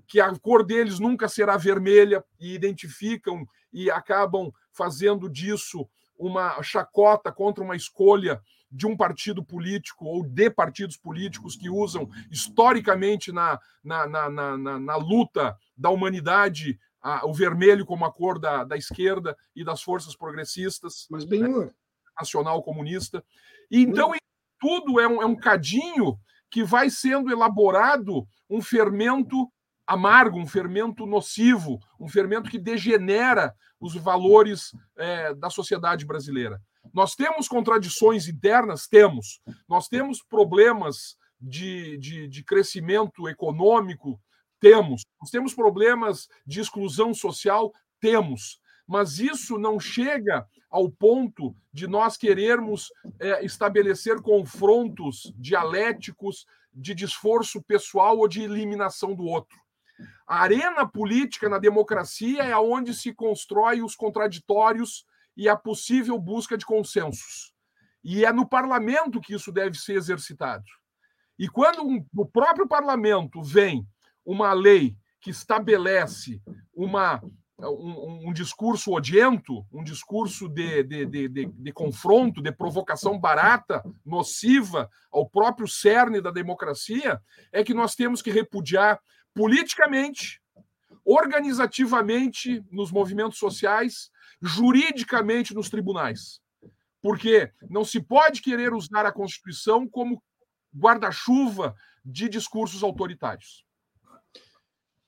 [0.08, 7.32] que a cor deles nunca será vermelha e identificam e acabam fazendo disso uma chacota
[7.32, 8.40] contra uma escolha
[8.74, 14.80] de um partido político ou de partidos políticos que usam historicamente na, na, na, na,
[14.80, 19.84] na luta da humanidade a, o vermelho como a cor da, da esquerda e das
[19.84, 21.06] forças progressistas.
[21.12, 21.70] Mas, bem, né?
[22.18, 23.24] Nacional comunista.
[23.70, 24.12] E, então,
[24.60, 26.18] tudo é um, é um cadinho
[26.50, 29.52] que vai sendo elaborado um fermento
[29.86, 36.62] amargo, um fermento nocivo, um fermento que degenera os valores é, da sociedade brasileira.
[36.92, 38.88] Nós temos contradições internas?
[38.88, 39.42] Temos.
[39.68, 44.20] Nós temos problemas de, de, de crescimento econômico?
[44.60, 45.04] Temos.
[45.22, 47.72] Nós temos problemas de exclusão social?
[48.00, 48.60] Temos.
[48.88, 57.62] Mas isso não chega ao ponto de nós querermos é, estabelecer confrontos dialéticos de desforço
[57.62, 59.58] pessoal ou de eliminação do outro.
[60.26, 66.58] A arena política na democracia é onde se constrói os contraditórios e a possível busca
[66.58, 67.54] de consensos.
[68.04, 70.66] E é no parlamento que isso deve ser exercitado.
[71.38, 73.88] E quando um, no próprio parlamento vem
[74.26, 76.42] uma lei que estabelece
[76.74, 77.22] uma,
[77.60, 83.84] um, um discurso odiento, um discurso de, de, de, de, de confronto, de provocação barata,
[84.06, 89.00] nociva ao próprio cerne da democracia, é que nós temos que repudiar
[89.34, 90.42] politicamente,
[91.06, 94.12] organizativamente nos movimentos sociais,
[94.44, 96.42] juridicamente nos tribunais.
[97.02, 100.22] Porque não se pode querer usar a Constituição como
[100.76, 103.66] guarda-chuva de discursos autoritários.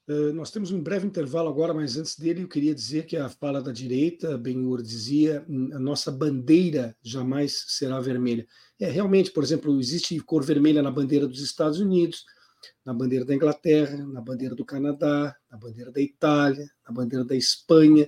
[0.08, 3.28] Uh, nós temos um breve intervalo agora, mas antes dele eu queria dizer que a
[3.28, 5.44] fala da direita, Ben-Hur dizia,
[5.74, 8.46] a nossa bandeira jamais será vermelha.
[8.80, 12.24] É, realmente, por exemplo, existe cor vermelha na bandeira dos Estados Unidos,
[12.86, 17.36] na bandeira da Inglaterra, na bandeira do Canadá, na bandeira da Itália, na bandeira da
[17.36, 18.08] Espanha.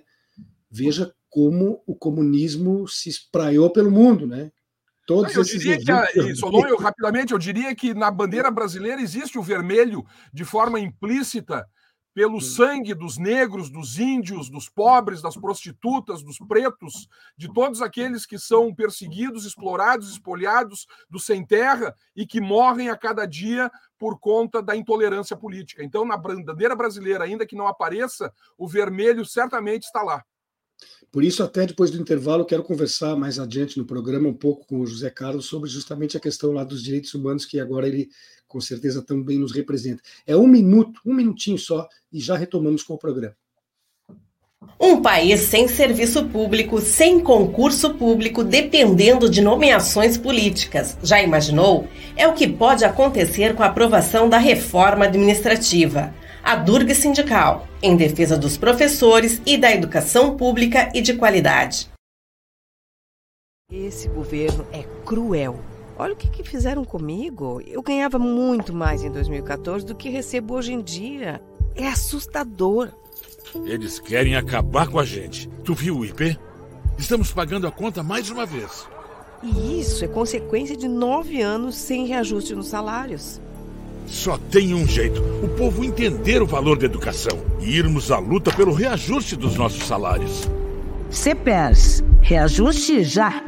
[0.70, 4.52] Veja como o comunismo se espraiou pelo mundo, né?
[5.06, 9.38] Todos eu diria que, a, Solon, eu, rapidamente, eu diria que na bandeira brasileira existe
[9.38, 11.64] o vermelho de forma implícita
[12.12, 18.26] pelo sangue dos negros, dos índios, dos pobres, das prostitutas, dos pretos, de todos aqueles
[18.26, 23.70] que são perseguidos, explorados, espoliados, do sem terra e que morrem a cada dia
[24.00, 25.84] por conta da intolerância política.
[25.84, 30.26] Então, na bandeira brasileira, ainda que não apareça, o vermelho certamente está lá.
[31.12, 34.82] Por isso, até depois do intervalo, quero conversar mais adiante no programa um pouco com
[34.82, 38.10] o José Carlos sobre justamente a questão lá dos direitos humanos, que agora ele
[38.48, 40.02] com certeza também nos representa.
[40.26, 43.36] É um minuto, um minutinho só, e já retomamos com o programa.
[44.80, 50.98] Um país sem serviço público, sem concurso público, dependendo de nomeações políticas.
[51.04, 51.88] Já imaginou?
[52.16, 56.14] É o que pode acontecer com a aprovação da reforma administrativa
[56.48, 61.90] a Durga Sindical, em defesa dos professores e da educação pública e de qualidade.
[63.70, 65.60] Esse governo é cruel.
[65.98, 67.62] Olha o que, que fizeram comigo.
[67.68, 71.42] Eu ganhava muito mais em 2014 do que recebo hoje em dia.
[71.76, 72.94] É assustador.
[73.66, 75.50] Eles querem acabar com a gente.
[75.66, 76.40] Tu viu o IP?
[76.98, 78.88] Estamos pagando a conta mais uma vez.
[79.44, 83.42] E isso é consequência de nove anos sem reajuste nos salários.
[84.08, 88.56] Só tem um jeito: o povo entender o valor da educação e irmos à luta
[88.56, 90.44] pelo reajuste dos nossos salários.
[91.12, 93.44] CPERS, reajuste já!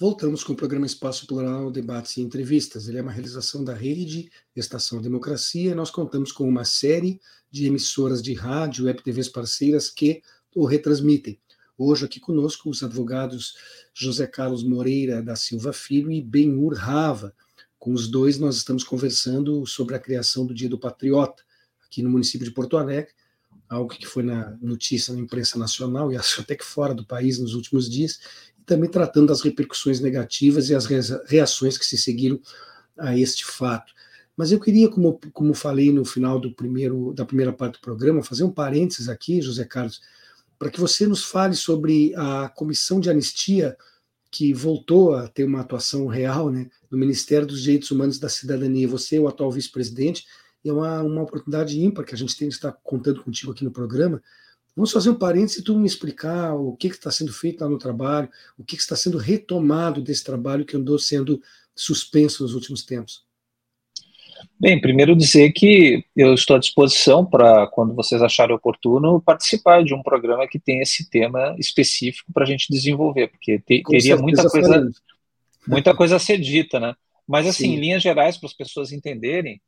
[0.00, 2.88] Voltamos com o programa Espaço Plural, Debates e Entrevistas.
[2.88, 7.66] Ele é uma realização da rede Estação Democracia e nós contamos com uma série de
[7.66, 10.22] emissoras de rádio, web TVs parceiras que
[10.54, 11.40] o retransmitem.
[11.76, 13.54] Hoje aqui conosco os advogados
[13.92, 17.34] José Carlos Moreira da Silva Filho e Benhur Rava,
[17.78, 21.42] com os dois, nós estamos conversando sobre a criação do Dia do Patriota,
[21.84, 23.12] aqui no município de Porto Alegre,
[23.68, 27.38] algo que foi na notícia na imprensa nacional e acho até que fora do país
[27.38, 28.18] nos últimos dias,
[28.58, 30.86] e também tratando das repercussões negativas e as
[31.26, 32.40] reações que se seguiram
[32.96, 33.92] a este fato.
[34.36, 38.22] Mas eu queria, como, como falei no final do primeiro, da primeira parte do programa,
[38.22, 40.00] fazer um parênteses aqui, José Carlos,
[40.58, 43.76] para que você nos fale sobre a comissão de anistia
[44.30, 48.86] que voltou a ter uma atuação real né, no Ministério dos Direitos Humanos da Cidadania.
[48.88, 50.26] Você é o atual vice-presidente,
[50.64, 53.70] é uma, uma oportunidade ímpar que a gente tem de estar contando contigo aqui no
[53.70, 54.22] programa.
[54.76, 57.78] Vamos fazer um parênteses e tu me explicar o que está sendo feito lá no
[57.78, 61.42] trabalho, o que está sendo retomado desse trabalho que andou sendo
[61.74, 63.27] suspenso nos últimos tempos.
[64.60, 69.94] Bem, primeiro dizer que eu estou à disposição para, quando vocês acharem oportuno, participar de
[69.94, 74.50] um programa que tem esse tema específico para a gente desenvolver, porque te, teria muita
[74.50, 74.90] coisa,
[75.66, 76.96] muita coisa a ser dita, né?
[77.26, 77.74] Mas, assim, Sim.
[77.74, 79.60] em linhas gerais, para as pessoas entenderem,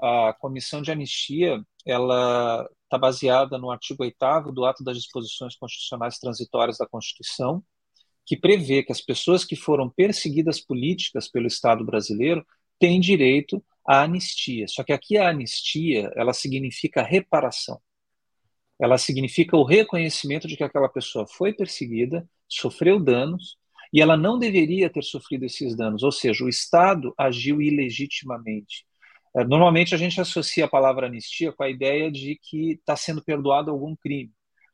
[0.00, 4.16] a Comissão de Anistia, ela está baseada no artigo 8
[4.52, 7.62] do Ato das Disposições Constitucionais Transitórias da Constituição,
[8.24, 12.46] que prevê que as pessoas que foram perseguidas políticas pelo Estado brasileiro
[12.78, 14.68] têm direito à anistia.
[14.68, 17.80] Só que aqui a anistia, ela significa reparação.
[18.80, 23.56] Ela significa o reconhecimento de que aquela pessoa foi perseguida, sofreu danos
[23.92, 28.86] e ela não deveria ter sofrido esses danos, ou seja, o Estado agiu ilegitimamente.
[29.36, 33.24] É, normalmente a gente associa a palavra anistia com a ideia de que está sendo
[33.24, 34.30] perdoado algum crime,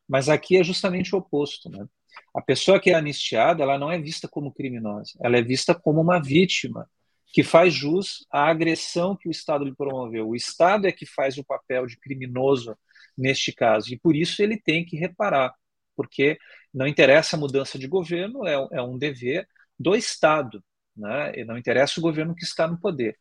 [0.07, 1.71] mas aqui é justamente o oposto.
[1.71, 1.87] Né?
[2.35, 6.03] A pessoa que é anistiada, ela não é vista como criminosa, ela é vista como
[6.03, 6.87] uma vítima
[7.33, 10.29] que faz jus à agressão que o Estado lhe promoveu.
[10.29, 12.77] O Estado é que faz o papel de criminoso
[13.17, 15.55] neste caso, e por isso ele tem que reparar,
[15.95, 16.39] porque
[16.73, 19.49] não interessa a mudança de governo, é, é um dever
[19.79, 20.63] do Estado,
[20.97, 21.33] né?
[21.35, 23.17] E não interessa o governo que está no poder.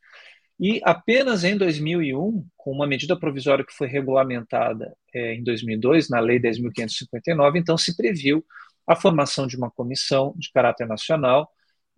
[0.59, 6.19] E apenas em 2001, com uma medida provisória que foi regulamentada é, em 2002, na
[6.19, 8.45] Lei 10.559, então se previu
[8.87, 11.49] a formação de uma comissão de caráter nacional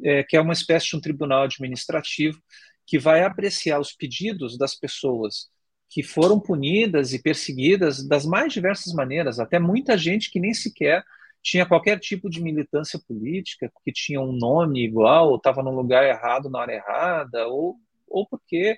[0.04, 2.40] é, que é uma espécie de um tribunal administrativo
[2.86, 5.50] que vai apreciar os pedidos das pessoas
[5.90, 11.04] que foram punidas e perseguidas das mais diversas maneiras, até muita gente que nem sequer
[11.42, 16.04] tinha qualquer tipo de militância política, que tinha um nome igual, ou estava no lugar
[16.04, 17.78] errado na hora errada, ou,
[18.08, 18.78] ou porque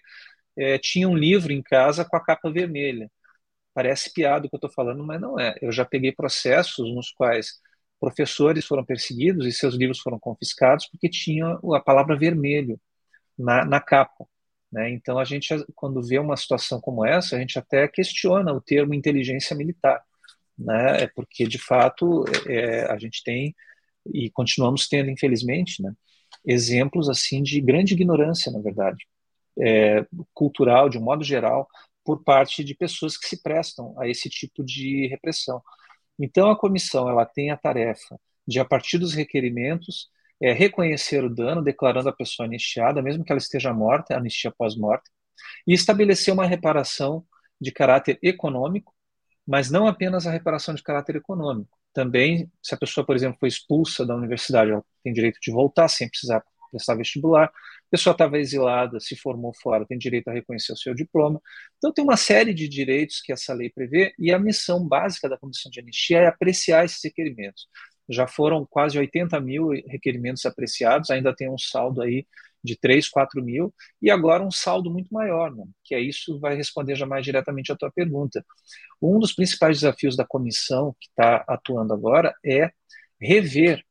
[0.58, 3.10] é, tinha um livro em casa com a capa vermelha.
[3.74, 5.56] Parece piada o que eu estou falando, mas não é.
[5.62, 7.60] Eu já peguei processos nos quais
[8.00, 12.80] professores foram perseguidos e seus livros foram confiscados porque tinha a palavra vermelho
[13.38, 14.26] na, na capa.
[14.72, 14.91] Né?
[14.91, 18.93] Então, a gente, quando vê uma situação como essa, a gente até questiona o termo
[18.93, 20.02] inteligência militar,
[20.58, 21.04] né?
[21.04, 23.56] É porque, de fato, é, a gente tem,
[24.14, 25.93] e continuamos tendo, infelizmente, né?
[26.45, 29.06] exemplos assim de grande ignorância, na verdade,
[29.60, 31.68] é, cultural, de um modo geral,
[32.04, 35.62] por parte de pessoas que se prestam a esse tipo de repressão.
[36.20, 40.10] Então, a comissão ela tem a tarefa de, a partir dos requerimentos,
[40.42, 45.10] é, reconhecer o dano, declarando a pessoa anistiada, mesmo que ela esteja morta, anistia pós-morte,
[45.68, 47.26] e estabelecer uma reparação
[47.60, 48.94] de caráter econômico,
[49.46, 51.78] mas não apenas a reparação de caráter econômico.
[51.94, 55.88] Também, se a pessoa, por exemplo, foi expulsa da universidade, ela tem direito de voltar
[55.88, 57.46] sem precisar prestar vestibular.
[57.46, 57.52] A
[57.92, 61.42] pessoa estava exilada, se formou fora, tem direito a reconhecer o seu diploma.
[61.78, 65.38] Então, tem uma série de direitos que essa lei prevê, e a missão básica da
[65.38, 67.68] Comissão de Anistia é apreciar esses requerimentos.
[68.10, 72.26] Já foram quase 80 mil requerimentos apreciados, ainda tem um saldo aí
[72.64, 75.64] de 3, 4 mil, e agora um saldo muito maior, né?
[75.84, 78.46] que é isso vai responder já mais diretamente à tua pergunta.
[79.02, 82.72] Um dos principais desafios da comissão que está atuando agora é
[83.20, 83.84] rever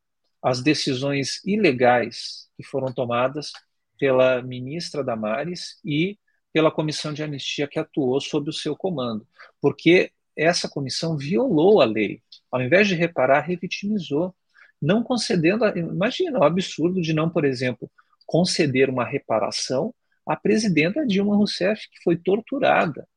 [0.43, 3.53] as decisões ilegais que foram tomadas
[3.97, 6.19] pela ministra Damares e
[6.53, 9.25] pela comissão de anistia que atuou sob o seu comando,
[9.61, 12.21] porque essa comissão violou a lei.
[12.51, 14.35] Ao invés de reparar, revitimizou,
[14.83, 15.65] não concedendo.
[15.65, 17.91] A, imagina o absurdo de não, por exemplo,
[18.27, 19.95] conceder uma reparação
[20.27, 23.09] à presidenta Dilma Rousseff, que foi torturada,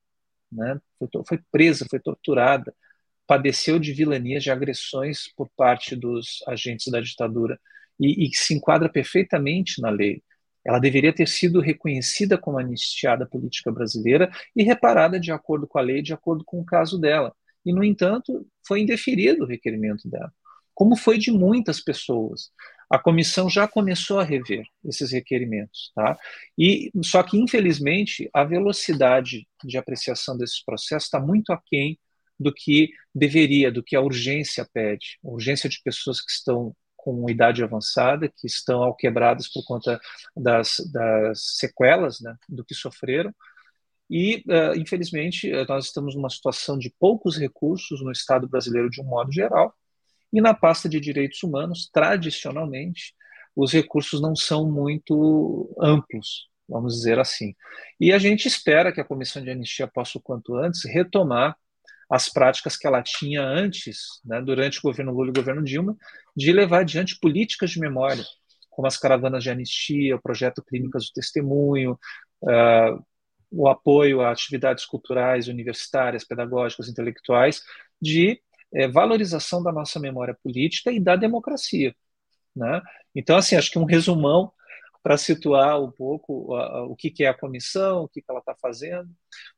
[0.51, 0.79] né?
[0.99, 2.73] foi, foi presa, foi torturada,
[3.25, 7.59] padeceu de vilanias, de agressões por parte dos agentes da ditadura
[7.99, 10.21] e, e se enquadra perfeitamente na lei.
[10.65, 15.81] Ela deveria ter sido reconhecida como anistiada política brasileira e reparada de acordo com a
[15.81, 17.33] lei, de acordo com o caso dela.
[17.65, 20.31] E, no entanto, foi indeferido o requerimento dela,
[20.73, 22.51] como foi de muitas pessoas.
[22.89, 26.17] A comissão já começou a rever esses requerimentos, tá?
[26.57, 31.97] E só que infelizmente a velocidade de apreciação desses processos está muito aquém
[32.37, 35.17] do que deveria, do que a urgência pede.
[35.23, 39.99] A urgência de pessoas que estão com idade avançada, que estão alquebradas por conta
[40.35, 43.33] das, das sequelas né, do que sofreram.
[44.09, 49.01] E, uh, infelizmente, eh, nós estamos numa situação de poucos recursos no Estado brasileiro de
[49.01, 49.73] um modo geral,
[50.33, 53.15] e na pasta de direitos humanos, tradicionalmente,
[53.55, 57.55] os recursos não são muito amplos, vamos dizer assim.
[57.99, 61.55] E a gente espera que a Comissão de Anistia possa, o quanto antes, retomar
[62.11, 65.95] as práticas que ela tinha antes, né, durante o governo Lula e o governo Dilma,
[66.35, 68.23] de levar adiante políticas de memória,
[68.69, 71.97] como as caravanas de anistia, o projeto Clínicas do Testemunho,
[72.41, 73.05] uh,
[73.49, 77.61] o apoio a atividades culturais, universitárias, pedagógicas, intelectuais,
[78.01, 78.41] de
[78.73, 81.93] é, valorização da nossa memória política e da democracia.
[82.55, 82.81] Né?
[83.15, 84.51] Então, assim, acho que um resumão
[85.03, 86.55] para situar um pouco
[86.87, 89.09] o que, que é a comissão, o que, que ela está fazendo,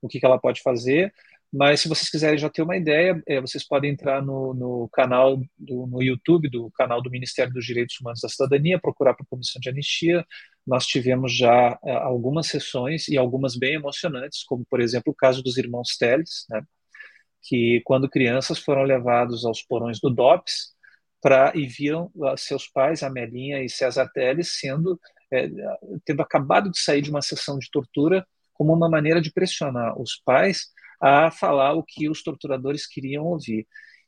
[0.01, 1.13] o que, que ela pode fazer.
[1.53, 5.37] Mas se vocês quiserem já ter uma ideia, é, vocês podem entrar no, no canal
[5.55, 9.27] do, no YouTube do canal do Ministério dos Direitos Humanos da Cidadania, procurar para a
[9.29, 10.25] Comissão de Anistia.
[10.65, 15.43] Nós tivemos já é, algumas sessões e algumas bem emocionantes, como por exemplo o caso
[15.43, 16.63] dos irmãos Teles, né,
[17.43, 20.73] que quando crianças foram levados aos porões do DOPS
[21.21, 24.99] para e viram seus pais, Amelinha e César Teles, sendo
[25.31, 25.49] é,
[26.03, 30.15] tendo acabado de sair de uma sessão de tortura como uma maneira de pressionar os
[30.25, 30.73] pais
[31.03, 33.67] a falar o que os torturadores queriam ouvir.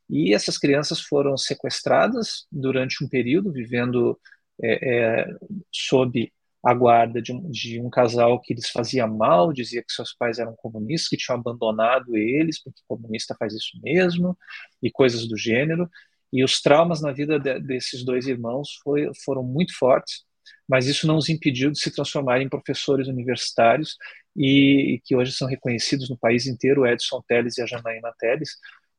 [0.10, 4.18] E essas crianças foram sequestradas durante um período, vivendo
[4.64, 5.28] é, é,
[5.70, 6.32] sob
[6.64, 10.39] a guarda de um, de um, casal que lhes fazia mal, dizia que seus pais
[10.39, 14.38] eram comunistas, que tinham abandonado eles, porque comunista faz isso mesmo,
[14.82, 15.89] e coisas do gênero.
[16.32, 20.24] E os traumas na vida de, desses dois irmãos foi, foram muito fortes,
[20.68, 23.98] mas isso não os impediu de se transformarem em professores universitários
[24.36, 28.49] e, e que hoje são reconhecidos no país inteiro, Edson Teles e a Janaína Teles,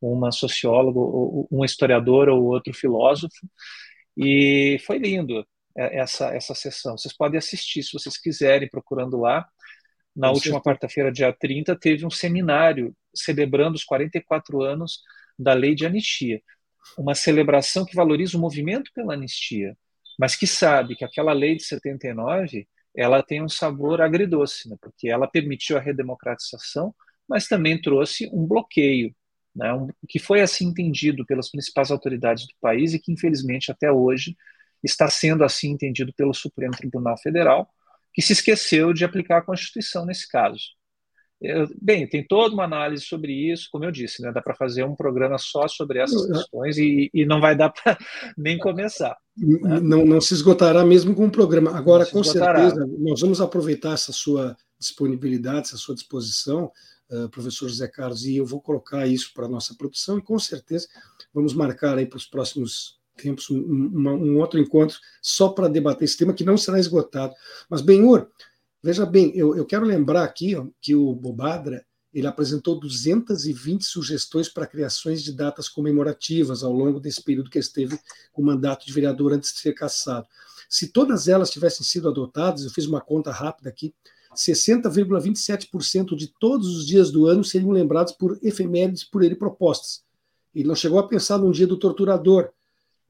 [0.00, 0.98] uma socióloga,
[1.50, 3.46] um historiador ou outro filósofo,
[4.16, 6.96] e foi lindo é, essa, essa sessão.
[6.96, 9.46] Vocês podem assistir se vocês quiserem, procurando lá.
[10.14, 15.00] Na última quarta-feira, dia 30, teve um seminário celebrando os 44 anos
[15.38, 16.40] da lei de anistia.
[16.96, 19.76] Uma celebração que valoriza o movimento pela anistia,
[20.18, 22.66] mas que sabe que aquela lei de 79
[22.96, 24.76] ela tem um sabor agridoce, né?
[24.80, 26.94] porque ela permitiu a redemocratização,
[27.28, 29.14] mas também trouxe um bloqueio,
[29.54, 29.72] né?
[29.74, 34.36] um, que foi assim entendido pelas principais autoridades do país e que, infelizmente, até hoje
[34.82, 37.68] está sendo assim entendido pelo Supremo Tribunal Federal,
[38.14, 40.75] que se esqueceu de aplicar a Constituição nesse caso.
[41.40, 44.84] Eu, bem, tem toda uma análise sobre isso, como eu disse, né, dá para fazer
[44.84, 47.96] um programa só sobre essas questões e, e não vai dar para
[48.36, 49.16] nem começar.
[49.36, 49.80] Né?
[49.80, 51.76] Não, não se esgotará mesmo com o programa.
[51.76, 56.72] Agora, com certeza, nós vamos aproveitar essa sua disponibilidade, essa sua disposição,
[57.10, 60.38] uh, professor José Carlos, e eu vou colocar isso para a nossa produção e com
[60.38, 60.88] certeza
[61.34, 66.04] vamos marcar aí para os próximos tempos um, um, um outro encontro só para debater
[66.04, 67.34] esse tema que não será esgotado.
[67.68, 68.28] Mas, Benhur,
[68.86, 71.84] veja bem, eu, eu quero lembrar aqui ó, que o Bobadra
[72.14, 77.98] ele apresentou 220 sugestões para criações de datas comemorativas ao longo desse período que esteve
[78.32, 80.28] com o mandato de vereador antes de ser cassado.
[80.70, 83.92] Se todas elas tivessem sido adotadas, eu fiz uma conta rápida aqui,
[84.36, 90.04] 60,27% de todos os dias do ano seriam lembrados por efemérides por ele propostas.
[90.54, 92.50] Ele não chegou a pensar num dia do torturador,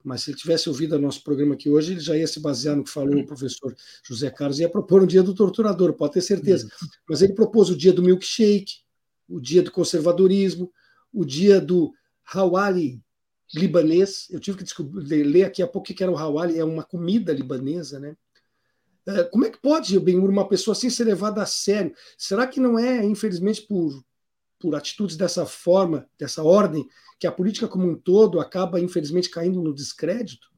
[0.07, 2.77] mas se ele tivesse ouvido o nosso programa aqui hoje, ele já ia se basear
[2.77, 6.13] no que falou o professor José Carlos e ia propor um dia do torturador, pode
[6.13, 6.71] ter certeza.
[7.09, 8.77] Mas ele propôs o dia do milkshake,
[9.29, 10.73] o dia do conservadorismo,
[11.13, 11.93] o dia do
[12.25, 13.03] Hawali
[13.53, 14.29] libanês.
[14.31, 16.85] Eu tive que descobrir, ler aqui a pouco o que era o Hawali, é uma
[16.85, 18.17] comida libanesa, né?
[19.09, 21.93] É, como é que pode, Benhur, uma pessoa assim ser levada a sério?
[22.17, 24.05] Será que não é, infelizmente, por,
[24.59, 26.87] por atitudes dessa forma, dessa ordem,
[27.19, 30.49] que a política como um todo acaba, infelizmente, caindo no descrédito?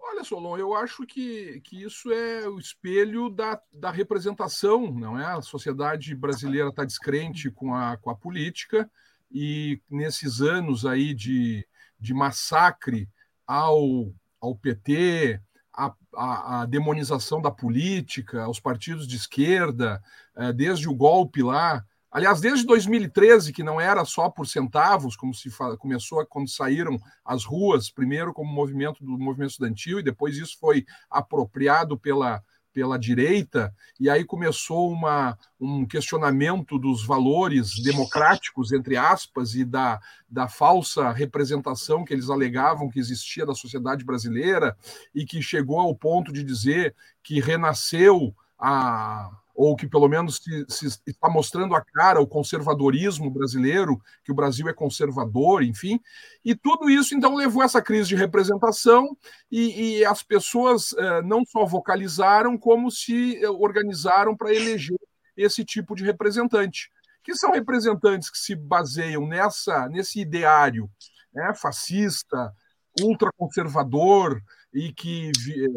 [0.00, 5.24] Olha, Solon, eu acho que, que isso é o espelho da, da representação, não é?
[5.24, 8.90] A sociedade brasileira está descrente com a, com a política
[9.30, 11.66] e nesses anos aí de,
[11.98, 13.08] de massacre
[13.46, 15.40] ao, ao PT,
[15.72, 20.02] a, a, a, demonização da política, aos partidos de esquerda,
[20.36, 21.84] eh, desde o golpe lá,
[22.14, 25.50] Aliás, desde 2013, que não era só por centavos, como se
[25.80, 30.86] começou quando saíram as ruas, primeiro como movimento do movimento estudantil, e depois isso foi
[31.10, 32.40] apropriado pela,
[32.72, 39.98] pela direita, e aí começou uma, um questionamento dos valores democráticos, entre aspas, e da,
[40.30, 44.76] da falsa representação que eles alegavam que existia da sociedade brasileira,
[45.12, 46.94] e que chegou ao ponto de dizer
[47.24, 53.30] que renasceu a ou que pelo menos se, se, está mostrando a cara o conservadorismo
[53.30, 56.00] brasileiro, que o Brasil é conservador, enfim.
[56.44, 59.16] E tudo isso, então, levou a essa crise de representação
[59.50, 64.98] e, e as pessoas eh, não só vocalizaram, como se eh, organizaram para eleger
[65.36, 66.90] esse tipo de representante,
[67.22, 70.90] que são representantes que se baseiam nessa, nesse ideário
[71.32, 72.52] né, fascista,
[73.00, 74.40] ultraconservador,
[74.74, 75.30] e que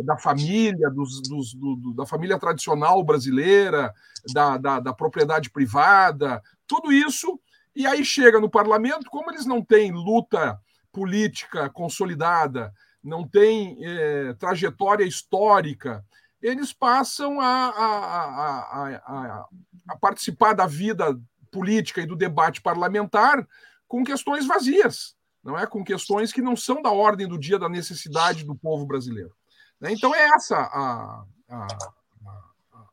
[0.04, 3.94] da família, dos, dos, do, da família tradicional brasileira,
[4.34, 7.40] da, da, da, propriedade privada, tudo isso,
[7.76, 10.60] E aí chega no parlamento, como eles não têm luta
[10.92, 12.74] política consolidada,
[13.04, 16.04] não têm é, trajetória histórica,
[16.42, 19.46] eles passam a, a, a,
[19.90, 21.20] a, participar da vida
[21.52, 23.48] política e do debate parlamentar
[23.88, 25.16] com questões vazias,
[25.48, 25.66] não é?
[25.66, 29.34] Com questões que não são da ordem do dia da necessidade do povo brasileiro.
[29.80, 29.94] Né?
[29.94, 31.68] Então é essa a, a,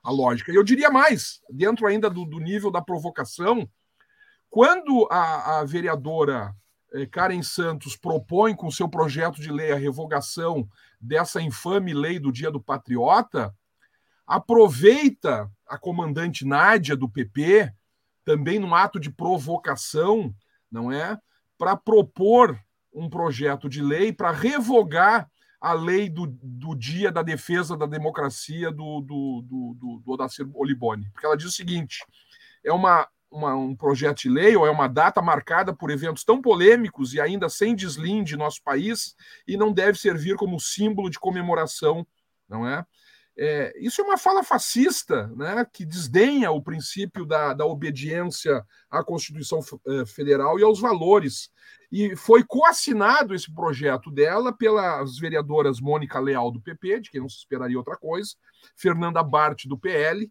[0.05, 0.53] a, lógica.
[0.53, 3.69] E eu diria mais, dentro ainda do, do nível da provocação,
[4.49, 6.55] quando a, a vereadora
[6.93, 10.69] eh, Karen Santos propõe com seu projeto de lei a revogação
[11.01, 13.53] dessa infame lei do Dia do Patriota,
[14.25, 17.75] aproveita a comandante Nádia do PP,
[18.25, 20.33] também num ato de provocação,
[20.71, 21.19] não é?
[21.59, 22.59] Para propor
[22.93, 25.29] um projeto de lei para revogar
[25.61, 30.47] a lei do, do dia da defesa da democracia do, do, do, do, do Odacir
[30.55, 31.09] Olibone.
[31.11, 32.05] Porque ela diz o seguinte:
[32.63, 36.41] é uma, uma, um projeto de lei ou é uma data marcada por eventos tão
[36.41, 39.17] polêmicos e ainda sem deslinde de nosso país
[39.49, 42.07] e não deve servir como símbolo de comemoração,
[42.49, 42.85] não é?
[43.37, 49.03] É, isso é uma fala fascista, né, que desdenha o princípio da, da obediência à
[49.03, 49.59] Constituição
[49.89, 51.51] eh, Federal e aos valores.
[51.91, 57.29] E foi coassinado esse projeto dela pelas vereadoras Mônica Leal, do PP, de quem não
[57.29, 58.31] se esperaria outra coisa,
[58.77, 60.31] Fernanda Bart, do PL,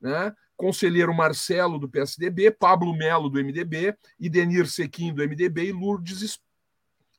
[0.00, 6.40] né, conselheiro Marcelo, do PSDB, Pablo Melo, do MDB, Idenir Sequim, do MDB e Lourdes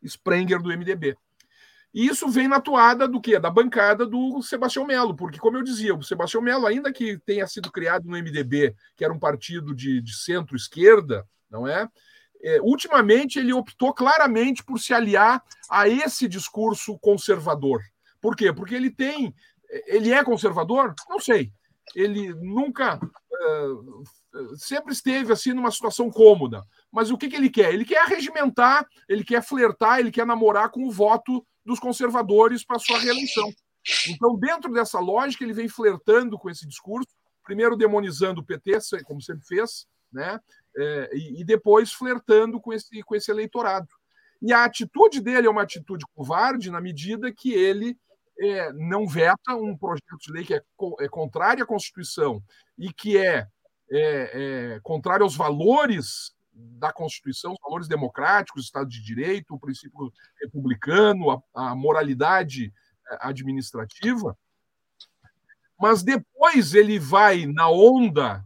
[0.04, 1.16] Sprenger, do MDB.
[1.94, 3.38] E isso vem na toada do quê?
[3.38, 7.46] Da bancada do Sebastião Melo, porque, como eu dizia, o Sebastião Melo, ainda que tenha
[7.48, 11.90] sido criado no MDB, que era um partido de, de centro-esquerda, não é?
[12.42, 12.62] é?
[12.62, 17.82] Ultimamente ele optou claramente por se aliar a esse discurso conservador.
[18.22, 18.54] Por quê?
[18.54, 19.36] Porque ele tem.
[19.88, 20.94] Ele é conservador?
[21.10, 21.52] Não sei.
[21.94, 22.98] Ele nunca.
[22.98, 24.04] Uh,
[24.56, 26.64] sempre esteve assim numa situação cômoda.
[26.90, 27.74] Mas o que, que ele quer?
[27.74, 32.80] Ele quer arregimentar, ele quer flertar, ele quer namorar com o voto dos conservadores para
[32.80, 33.52] sua reeleição.
[34.08, 37.10] Então, dentro dessa lógica, ele vem flertando com esse discurso,
[37.44, 40.40] primeiro demonizando o PT, como sempre fez, né?
[40.78, 43.88] É, e, depois flertando com esse, com esse eleitorado.
[44.42, 47.98] E a atitude dele é uma atitude covarde na medida que ele
[48.40, 50.62] é, não veta um projeto de lei que é,
[51.00, 52.42] é contrário à Constituição
[52.78, 53.48] e que é,
[53.92, 59.60] é, é contrário aos valores da Constituição, os valores democráticos, o Estado de Direito, o
[59.60, 62.74] princípio republicano, a, a moralidade
[63.10, 64.38] eh, administrativa,
[65.80, 68.46] mas depois ele vai na onda,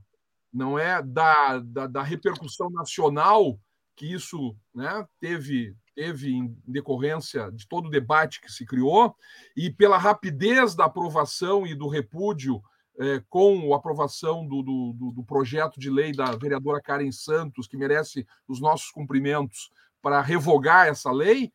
[0.53, 3.59] não é, da, da, da repercussão nacional
[3.95, 9.15] que isso né, teve teve em decorrência de todo o debate que se criou
[9.55, 12.61] e pela rapidez da aprovação e do repúdio
[12.99, 17.77] é, com a aprovação do, do, do, projeto de lei da vereadora Karen Santos, que
[17.77, 19.69] merece os nossos cumprimentos,
[20.01, 21.51] para revogar essa lei,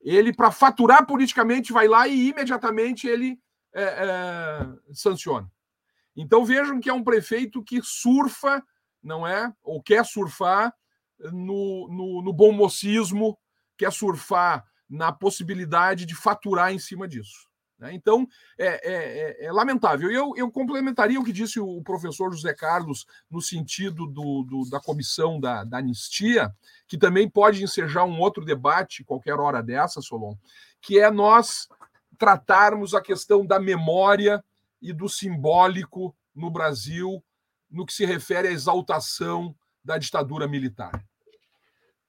[0.00, 3.38] ele, para faturar politicamente, vai lá e imediatamente ele
[3.72, 5.48] é, é, sanciona.
[6.16, 8.60] Então vejam que é um prefeito que surfa,
[9.00, 9.52] não é?
[9.62, 10.74] Ou quer surfar
[11.32, 13.38] no, no, no bom mocismo,
[13.78, 17.48] quer surfar na possibilidade de faturar em cima disso.
[17.82, 17.92] Né?
[17.94, 20.08] Então, é, é, é, é, lamentável.
[20.08, 24.80] Eu, eu complementaria o que disse o professor José Carlos no sentido do, do, da
[24.80, 26.54] comissão da, da, anistia,
[26.86, 30.36] que também pode ensejar um outro debate qualquer hora dessa, Solon,
[30.80, 31.68] que é nós
[32.16, 34.42] tratarmos a questão da memória
[34.80, 37.22] e do simbólico no Brasil
[37.68, 41.04] no que se refere à exaltação da ditadura militar.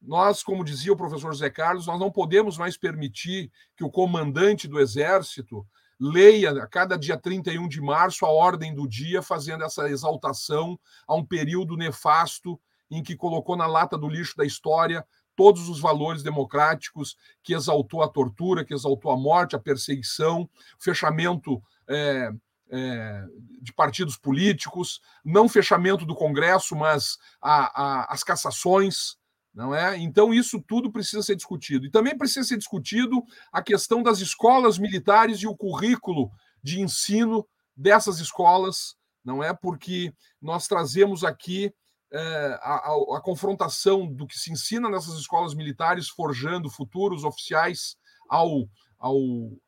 [0.04, 4.68] Nós, como dizia o professor Zé Carlos, nós não podemos mais permitir que o comandante
[4.68, 5.66] do Exército
[5.99, 10.78] leia a cada dia 31 de março a ordem do dia, fazendo essa exaltação
[11.08, 12.60] a um período nefasto
[12.91, 18.04] em que colocou na lata do lixo da história todos os valores democráticos, que exaltou
[18.04, 22.30] a tortura, que exaltou a morte, a perseguição, o fechamento é,
[22.70, 23.26] é,
[23.62, 29.18] de partidos políticos, não fechamento do Congresso, mas a, a, as cassações,
[29.54, 29.97] não é?
[29.97, 31.86] Então isso tudo precisa ser discutido.
[31.86, 36.32] E também precisa ser discutido a questão das escolas militares e o currículo
[36.62, 39.54] de ensino dessas escolas, não é?
[39.54, 41.74] Porque nós trazemos aqui
[42.12, 47.95] é, a, a, a, confrontação do que se ensina nessas escolas militares, forjando futuros oficiais
[48.30, 48.68] ao,
[48.99, 49.18] ao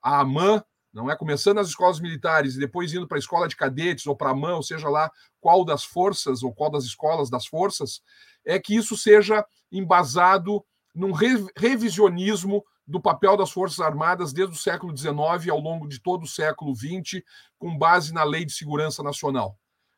[0.02, 0.64] à AMAN,
[0.96, 1.16] não é?
[1.18, 4.32] Começando nas escolas militares e depois indo para a escola de cadetes ou para a
[4.32, 8.02] AMAN, ou seja lá qual das forças ou qual das escolas das forças,
[8.46, 10.66] é que isso seja embasado
[10.96, 16.24] num revisionismo do papel das Forças Armadas desde o século XIX ao longo de todo
[16.24, 17.22] o século XX,
[17.58, 19.58] com base na Lei de Segurança Nacional.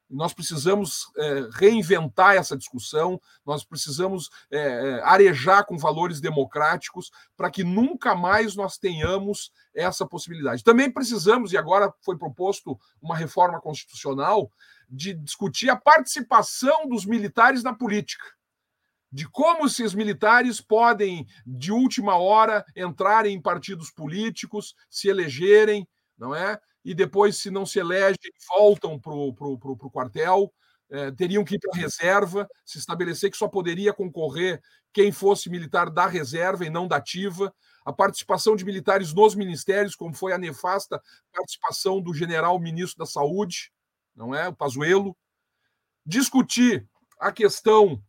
[0.10, 7.52] Nós precisamos é, reinventar essa discussão, nós precisamos é, é, arejar com valores democráticos para
[7.52, 10.64] que nunca mais nós tenhamos essa possibilidade.
[10.64, 14.50] Também precisamos, e agora foi proposto uma reforma constitucional,
[14.90, 18.26] de discutir a participação dos militares na política.
[19.12, 25.88] De como esses militares podem, de última hora, entrarem em partidos políticos, se elegerem,
[26.18, 26.60] não é?
[26.84, 30.52] E depois, se não se elegem, voltam para o quartel,
[30.90, 34.62] é, teriam que ir para a reserva, se estabelecer que só poderia concorrer
[34.94, 37.54] quem fosse militar da reserva e não da ativa,
[37.86, 41.02] a participação de militares nos ministérios, como foi a nefasta
[41.34, 43.72] participação do general ministro da Saúde,
[44.16, 45.16] não é, o Pazuello,
[46.06, 46.88] discutir
[47.20, 48.02] a questão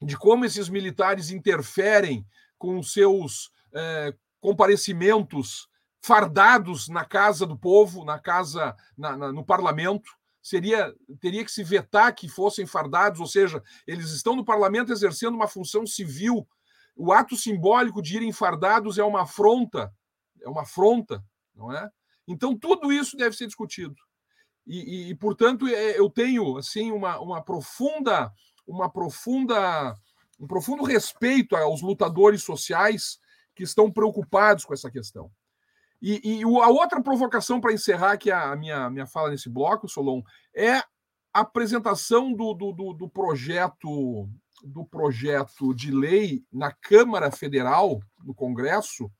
[0.00, 2.24] de como esses militares interferem
[2.56, 5.68] com seus é, comparecimentos
[6.00, 10.10] fardados na casa do povo, na casa, na, na, no parlamento.
[10.42, 15.34] Seria teria que se vetar que fossem fardados, ou seja, eles estão no parlamento exercendo
[15.34, 16.48] uma função civil.
[16.96, 19.92] O ato simbólico de irem fardados é uma afronta,
[20.42, 21.22] é uma afronta,
[21.54, 21.88] não é?
[22.26, 23.94] Então tudo isso deve ser discutido.
[24.66, 28.32] E, e, e portanto, é, eu tenho assim uma, uma profunda,
[28.66, 29.94] uma profunda,
[30.38, 33.18] um profundo respeito aos lutadores sociais
[33.54, 35.30] que estão preocupados com essa questão.
[36.00, 40.22] E, e a outra provocação para encerrar aqui a minha, minha fala nesse bloco, Solon,
[40.54, 40.76] é
[41.32, 44.28] a apresentação do, do, do, do projeto
[44.62, 49.10] do projeto de lei na Câmara Federal, no Congresso,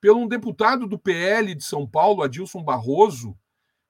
[0.00, 3.36] pelo um deputado do PL de São Paulo, Adilson Barroso,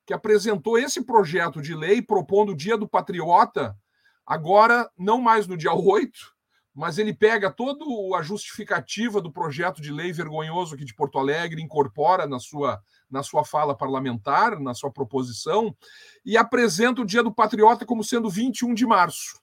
[0.07, 3.77] que apresentou esse projeto de lei propondo o Dia do Patriota,
[4.27, 6.19] agora não mais no dia 8,
[6.75, 7.85] mas ele pega toda
[8.17, 13.23] a justificativa do projeto de lei vergonhoso aqui de Porto Alegre, incorpora na sua, na
[13.23, 15.75] sua fala parlamentar, na sua proposição,
[16.25, 19.41] e apresenta o Dia do Patriota como sendo 21 de março.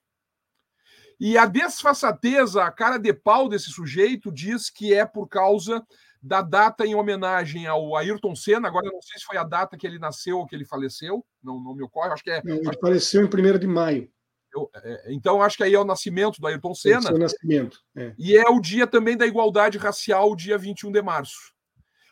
[1.19, 5.83] E a desfaçatez, a cara de pau desse sujeito diz que é por causa
[6.21, 8.67] da data em homenagem ao Ayrton Senna.
[8.67, 11.25] Agora, eu não sei se foi a data que ele nasceu ou que ele faleceu,
[11.43, 12.11] não, não me ocorre.
[12.11, 12.41] Acho que é.
[12.43, 14.11] Não, ele faleceu em 1 de maio.
[14.53, 17.09] Eu, é, então, acho que aí é o nascimento do Ayrton Senna.
[17.09, 17.79] É o nascimento.
[17.95, 18.13] É.
[18.17, 21.53] E é o dia também da igualdade racial, dia 21 de março.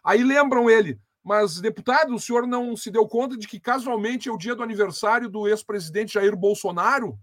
[0.04, 4.32] Aí lembram ele, mas, deputado, o senhor não se deu conta de que casualmente é
[4.32, 7.18] o dia do aniversário do ex-presidente Jair Bolsonaro?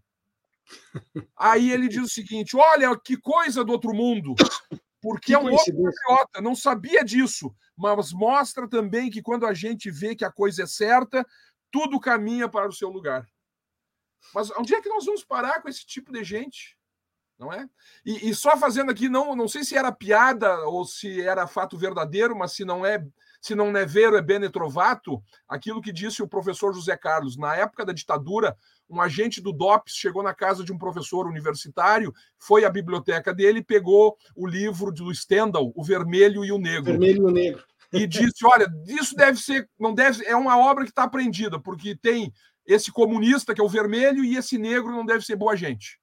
[1.37, 4.35] Aí ele diz o seguinte: olha que coisa do outro mundo,
[5.01, 9.55] porque que é um outro patriota, não sabia disso, mas mostra também que quando a
[9.55, 11.25] gente vê que a coisa é certa,
[11.71, 13.25] tudo caminha para o seu lugar.
[14.35, 16.77] Mas onde é que nós vamos parar com esse tipo de gente?
[17.39, 17.69] Não é?
[18.05, 21.77] E, e, só fazendo aqui, não, não sei se era piada ou se era fato
[21.77, 23.05] verdadeiro, mas se não é
[23.43, 27.37] se não é vero, é bene trovato, aquilo que disse o professor José Carlos.
[27.37, 28.57] Na época da ditadura,
[28.89, 33.61] um agente do DOPS chegou na casa de um professor universitário, foi à biblioteca dele
[33.61, 36.93] pegou o livro do Stendhal, O Vermelho e o Negro.
[36.93, 37.65] Vermelho e o Negro.
[37.93, 41.97] E disse: olha, isso deve ser, não deve, é uma obra que está aprendida, porque
[41.97, 42.33] tem
[42.67, 46.01] esse comunista, que é o vermelho, e esse negro não deve ser boa gente.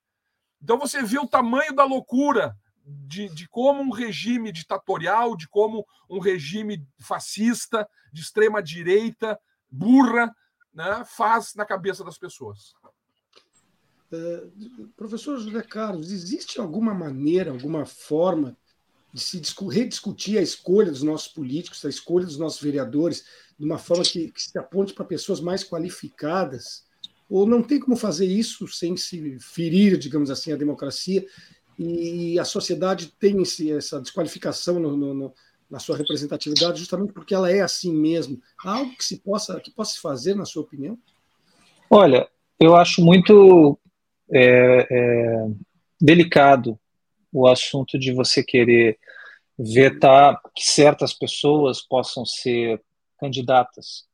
[0.62, 2.56] Então você vê o tamanho da loucura
[2.86, 9.40] de, de como um regime ditatorial, de como um regime fascista, de extrema direita,
[9.70, 10.34] burra,
[10.74, 12.74] né, faz na cabeça das pessoas.
[14.12, 18.58] Uh, professor José Carlos, existe alguma maneira, alguma forma
[19.14, 23.26] de se rediscutir a escolha dos nossos políticos, a escolha dos nossos vereadores,
[23.58, 26.84] de uma forma que, que se aponte para pessoas mais qualificadas?
[27.30, 31.26] Ou não tem como fazer isso sem se ferir, digamos assim, a democracia?
[31.78, 35.34] E a sociedade tem esse, essa desqualificação no, no, no,
[35.70, 38.42] na sua representatividade justamente porque ela é assim mesmo.
[38.64, 40.98] Há algo que se possa que possa se fazer, na sua opinião?
[41.90, 42.28] Olha,
[42.60, 43.80] eu acho muito
[44.32, 45.48] é, é,
[46.02, 46.78] delicado
[47.32, 48.98] o assunto de você querer
[49.58, 52.82] vetar que certas pessoas possam ser
[53.20, 54.08] candidatas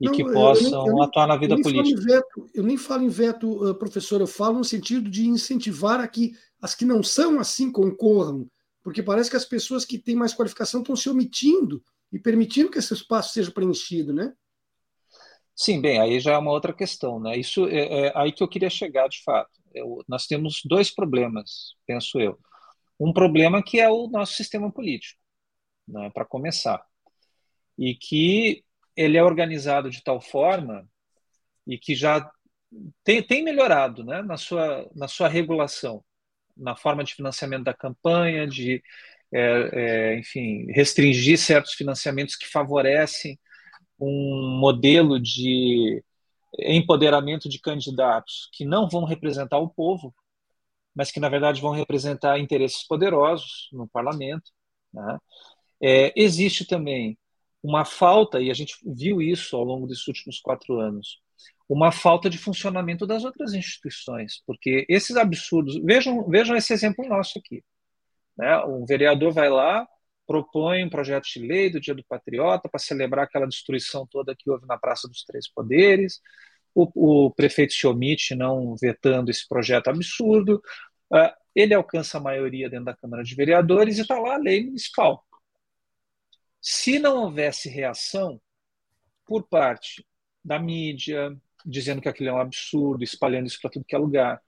[0.00, 2.00] e não, que possam eu, eu, atuar na vida política.
[2.00, 6.32] Veto, eu nem falo em veto, professor, eu falo no sentido de incentivar a que
[6.60, 8.48] as que não são assim concorram,
[8.82, 12.78] porque parece que as pessoas que têm mais qualificação estão se omitindo e permitindo que
[12.78, 14.32] esse espaço seja preenchido, né?
[15.54, 17.36] Sim, bem, aí já é uma outra questão, né?
[17.36, 19.50] Isso é, é aí que eu queria chegar, de fato.
[19.72, 22.38] Eu, nós temos dois problemas, penso eu.
[22.98, 25.20] Um problema que é o nosso sistema político,
[25.86, 26.84] né, para começar.
[27.76, 28.64] E que
[28.96, 30.88] ele é organizado de tal forma
[31.66, 32.30] e que já
[33.02, 36.04] tem, tem melhorado né, na, sua, na sua regulação,
[36.56, 38.82] na forma de financiamento da campanha, de,
[39.32, 39.70] é,
[40.12, 43.38] é, enfim, restringir certos financiamentos que favorecem
[43.98, 46.02] um modelo de
[46.58, 50.14] empoderamento de candidatos que não vão representar o povo,
[50.94, 54.50] mas que na verdade vão representar interesses poderosos no parlamento.
[54.92, 55.18] Né?
[55.82, 57.18] É, existe também
[57.62, 61.20] uma falta, e a gente viu isso ao longo desses últimos quatro anos,
[61.68, 65.76] uma falta de funcionamento das outras instituições, porque esses absurdos.
[65.82, 67.64] Vejam, vejam esse exemplo nosso aqui.
[68.36, 68.56] Né?
[68.64, 69.86] Um vereador vai lá,
[70.26, 74.50] propõe um projeto de lei do Dia do Patriota para celebrar aquela destruição toda que
[74.50, 76.20] houve na Praça dos Três Poderes.
[76.74, 80.62] O, o prefeito se omite não vetando esse projeto absurdo.
[81.10, 84.64] Uh, ele alcança a maioria dentro da Câmara de Vereadores e está lá a lei
[84.64, 85.24] municipal.
[86.60, 88.40] Se não houvesse reação
[89.26, 90.04] por parte
[90.44, 94.42] da mídia, dizendo que aquilo é um absurdo, espalhando isso para tudo que é lugar,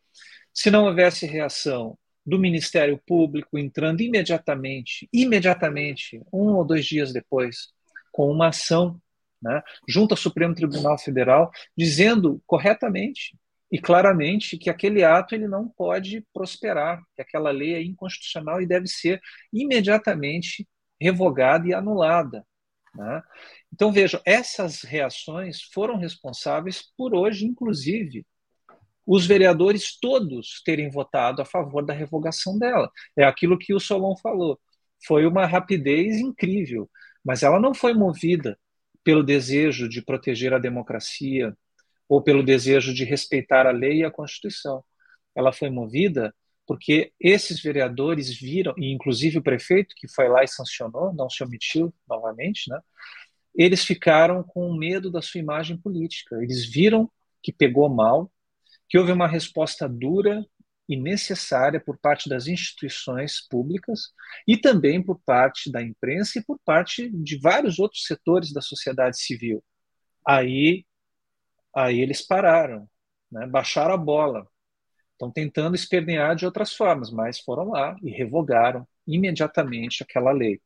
[0.53, 7.69] se não houvesse reação do Ministério Público entrando imediatamente, imediatamente, um ou dois dias depois,
[8.11, 9.01] com uma ação
[9.43, 13.37] né, junto ao Supremo Tribunal Federal, dizendo corretamente
[13.71, 18.67] e claramente que aquele ato ele não pode prosperar, que aquela lei é inconstitucional e
[18.67, 19.21] deve ser
[19.53, 20.67] imediatamente
[21.01, 22.47] revogada e anulada.
[22.95, 23.23] Né?
[23.73, 28.25] Então, vejam, essas reações foram responsáveis por hoje, inclusive,
[29.07, 32.91] os vereadores todos terem votado a favor da revogação dela.
[33.17, 34.59] É aquilo que o Solon falou.
[35.07, 36.91] Foi uma rapidez incrível,
[37.25, 38.59] mas ela não foi movida
[39.07, 41.57] pelo desejo de proteger a democracia
[42.09, 44.83] ou pelo desejo de respeitar a lei e a Constituição.
[45.33, 46.35] Ela foi movida
[46.67, 51.45] porque esses vereadores viram, e inclusive o prefeito que foi lá e sancionou, não se
[51.45, 52.81] omitiu novamente, né?
[53.55, 56.43] Eles ficaram com medo da sua imagem política.
[56.43, 57.09] Eles viram
[57.41, 58.29] que pegou mal,
[58.89, 60.45] que houve uma resposta dura
[60.89, 64.13] e necessária por parte das instituições públicas
[64.47, 69.21] e também por parte da imprensa e por parte de vários outros setores da sociedade
[69.21, 69.63] civil.
[70.27, 70.87] Aí,
[71.75, 72.89] aí eles pararam,
[73.31, 73.47] né?
[73.47, 74.47] baixaram a bola,
[75.17, 80.61] Estão tentando espernear de outras formas, mas foram lá e revogaram imediatamente aquela lei.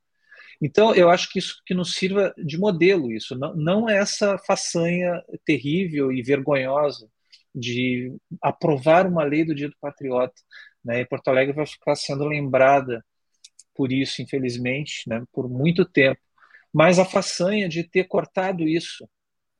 [0.61, 4.37] Então, eu acho que isso que nos sirva de modelo, isso, não, não é essa
[4.39, 7.09] façanha terrível e vergonhosa
[7.55, 10.35] de aprovar uma lei do Dia do Patriota.
[10.85, 11.01] Né?
[11.01, 13.05] E Porto Alegre vai ficar sendo lembrada
[13.75, 15.23] por isso, infelizmente, né?
[15.33, 16.21] por muito tempo.
[16.73, 19.09] Mas a façanha de ter cortado isso,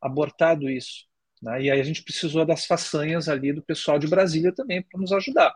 [0.01, 1.11] abortado isso,
[1.43, 1.63] né?
[1.63, 5.13] E aí a gente precisou das façanhas ali do pessoal de Brasília também para nos
[5.13, 5.55] ajudar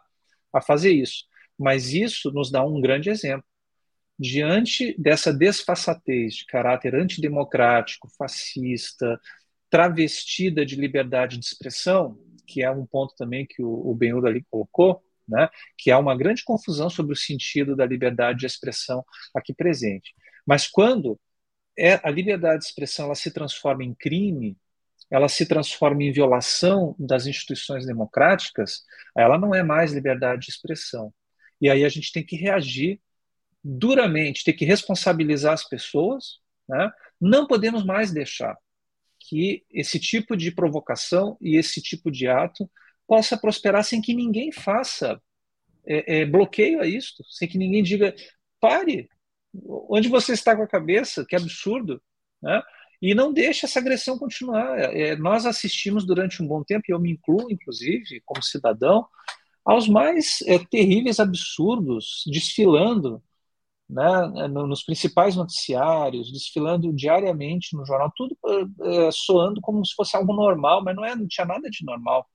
[0.53, 1.25] a fazer isso.
[1.59, 3.47] Mas isso nos dá um grande exemplo.
[4.19, 9.21] Diante dessa desfaçatez de caráter antidemocrático, fascista,
[9.69, 12.17] travestida de liberdade de expressão,
[12.47, 16.17] que é um ponto também que o, o Benhur ali colocou, né, que há uma
[16.17, 20.15] grande confusão sobre o sentido da liberdade de expressão aqui presente.
[20.47, 21.19] Mas quando
[21.79, 24.57] é, a liberdade de expressão ela se transforma em crime,
[25.11, 28.83] ela se transforma em violação das instituições democráticas,
[29.17, 31.13] ela não é mais liberdade de expressão.
[31.61, 33.01] E aí a gente tem que reagir
[33.63, 36.41] duramente, tem que responsabilizar as pessoas.
[36.69, 36.91] Né?
[37.21, 38.57] Não podemos mais deixar
[39.29, 42.71] que esse tipo de provocação e esse tipo de ato
[43.07, 45.21] possa prosperar sem que ninguém faça
[45.87, 48.15] é, é, bloqueio a isto, sem que ninguém diga
[48.61, 49.09] pare,
[49.89, 52.03] onde você está com a cabeça, que absurdo,
[52.43, 52.63] né?
[53.01, 54.79] e não deixa essa agressão continuar.
[54.79, 59.07] É, nós assistimos durante um bom tempo, e eu me incluo, inclusive, como cidadão,
[59.65, 63.23] aos mais é, terríveis absurdos desfilando
[63.89, 68.37] né, nos principais noticiários, desfilando diariamente no jornal, tudo
[68.83, 72.29] é, soando como se fosse algo normal, mas não, é, não tinha nada de normal.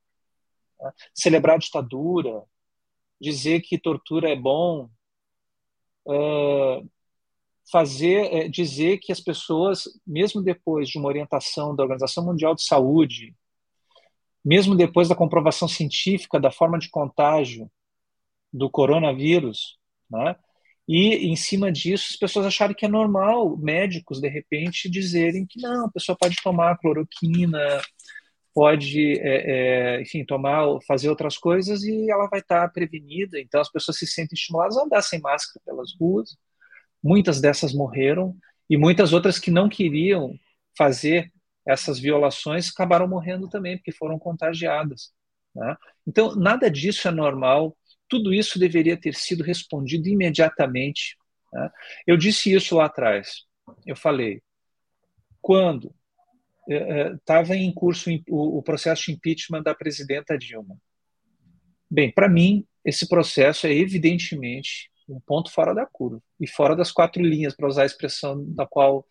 [0.79, 0.91] Né?
[1.13, 2.43] Celebrar a ditadura,
[3.19, 4.89] dizer que tortura é bom,
[6.07, 6.83] é,
[7.71, 13.35] fazer dizer que as pessoas, mesmo depois de uma orientação da Organização Mundial de Saúde,
[14.43, 17.69] mesmo depois da comprovação científica da forma de contágio
[18.51, 19.77] do coronavírus,
[20.09, 20.35] né?
[20.89, 25.61] E em cima disso, as pessoas acharem que é normal médicos de repente dizerem que
[25.61, 27.59] não, a pessoa pode tomar cloroquina,
[28.53, 33.39] pode, é, é, enfim, tomar, fazer outras coisas e ela vai estar prevenida.
[33.39, 36.35] Então as pessoas se sentem estimuladas a andar sem máscara pelas ruas
[37.03, 38.35] muitas dessas morreram
[38.69, 40.33] e muitas outras que não queriam
[40.77, 41.31] fazer
[41.65, 45.11] essas violações acabaram morrendo também porque foram contagiadas.
[45.55, 45.75] Né?
[46.07, 47.75] Então, nada disso é normal,
[48.09, 51.15] tudo isso deveria ter sido respondido imediatamente.
[51.53, 51.69] Né?
[52.07, 53.45] Eu disse isso lá atrás,
[53.85, 54.41] eu falei,
[55.41, 55.93] quando
[56.67, 60.77] estava eh, eh, em curso o, processo de impeachment da presidenta Dilma.
[61.89, 66.91] Bem, para mim, esse processo é evidentemente um ponto fora da curva e fora das
[66.91, 69.05] quatro linhas, para usar a expressão da qual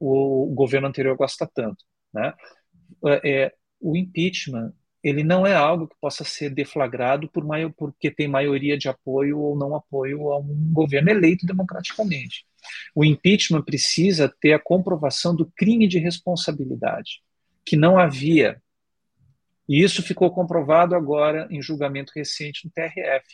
[0.00, 1.84] o governo anterior gosta tanto.
[2.12, 2.32] Né?
[3.24, 4.72] É, o impeachment
[5.04, 7.44] ele não é algo que possa ser deflagrado por
[7.76, 12.46] porque tem maioria de apoio ou não apoio a um governo eleito democraticamente.
[12.94, 17.22] O impeachment precisa ter a comprovação do crime de responsabilidade,
[17.66, 18.62] que não havia.
[19.68, 23.26] E isso ficou comprovado agora em julgamento recente no TRF.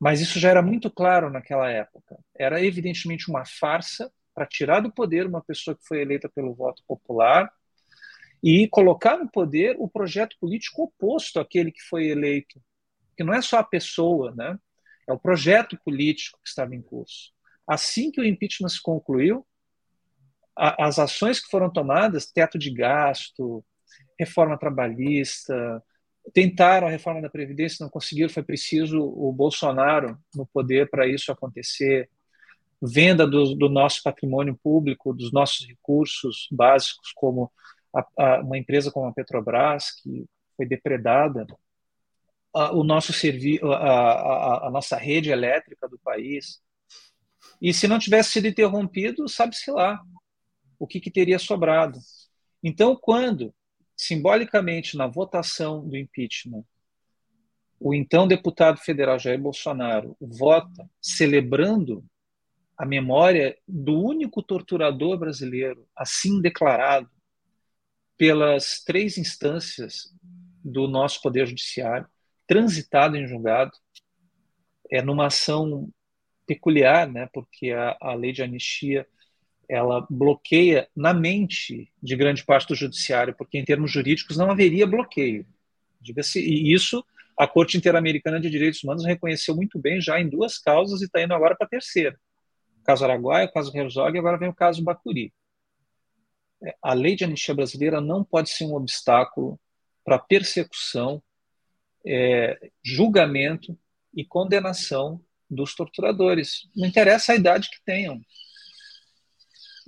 [0.00, 2.18] Mas isso já era muito claro naquela época.
[2.34, 6.82] Era evidentemente uma farsa para tirar do poder uma pessoa que foi eleita pelo voto
[6.86, 7.50] popular
[8.42, 12.60] e colocar no poder o projeto político oposto àquele que foi eleito,
[13.16, 14.58] que não é só a pessoa, né?
[15.08, 17.32] É o projeto político que estava em curso.
[17.66, 19.46] Assim que o impeachment se concluiu,
[20.56, 23.64] a, as ações que foram tomadas, teto de gasto,
[24.18, 25.82] reforma trabalhista,
[26.32, 31.30] tentaram a reforma da previdência, não conseguiram, foi preciso o Bolsonaro no poder para isso
[31.30, 32.08] acontecer.
[32.82, 37.50] Venda do, do nosso patrimônio público, dos nossos recursos básicos, como
[37.96, 40.26] a, a, uma empresa como a Petrobras, que
[40.56, 41.46] foi depredada,
[42.54, 46.60] a, o nosso serviço, a, nossa rede elétrica do país.
[47.60, 50.00] E se não tivesse sido interrompido, sabe-se lá
[50.78, 51.98] o que, que teria sobrado.
[52.62, 53.54] Então, quando,
[53.96, 56.64] simbolicamente, na votação do impeachment,
[57.78, 62.04] o então deputado federal Jair Bolsonaro vota celebrando
[62.76, 67.10] a memória do único torturador brasileiro assim declarado,
[68.16, 70.12] pelas três instâncias
[70.64, 72.06] do nosso Poder Judiciário,
[72.46, 73.72] transitado em julgado,
[74.90, 75.90] é numa ação
[76.46, 79.06] peculiar, né, porque a, a lei de anistia
[79.68, 84.86] ela bloqueia na mente de grande parte do judiciário, porque em termos jurídicos não haveria
[84.86, 85.44] bloqueio.
[86.00, 87.04] Diga-se, e isso
[87.36, 91.20] a Corte Interamericana de Direitos Humanos reconheceu muito bem já em duas causas e está
[91.20, 92.16] indo agora para a terceira.
[92.80, 95.32] O caso Araguaia, o caso Herzog agora vem o caso Bacuri
[96.82, 99.58] a lei de anistia brasileira não pode ser um obstáculo
[100.04, 101.22] para persecução,
[102.06, 103.76] é, julgamento
[104.14, 106.68] e condenação dos torturadores.
[106.74, 108.20] Não interessa a idade que tenham.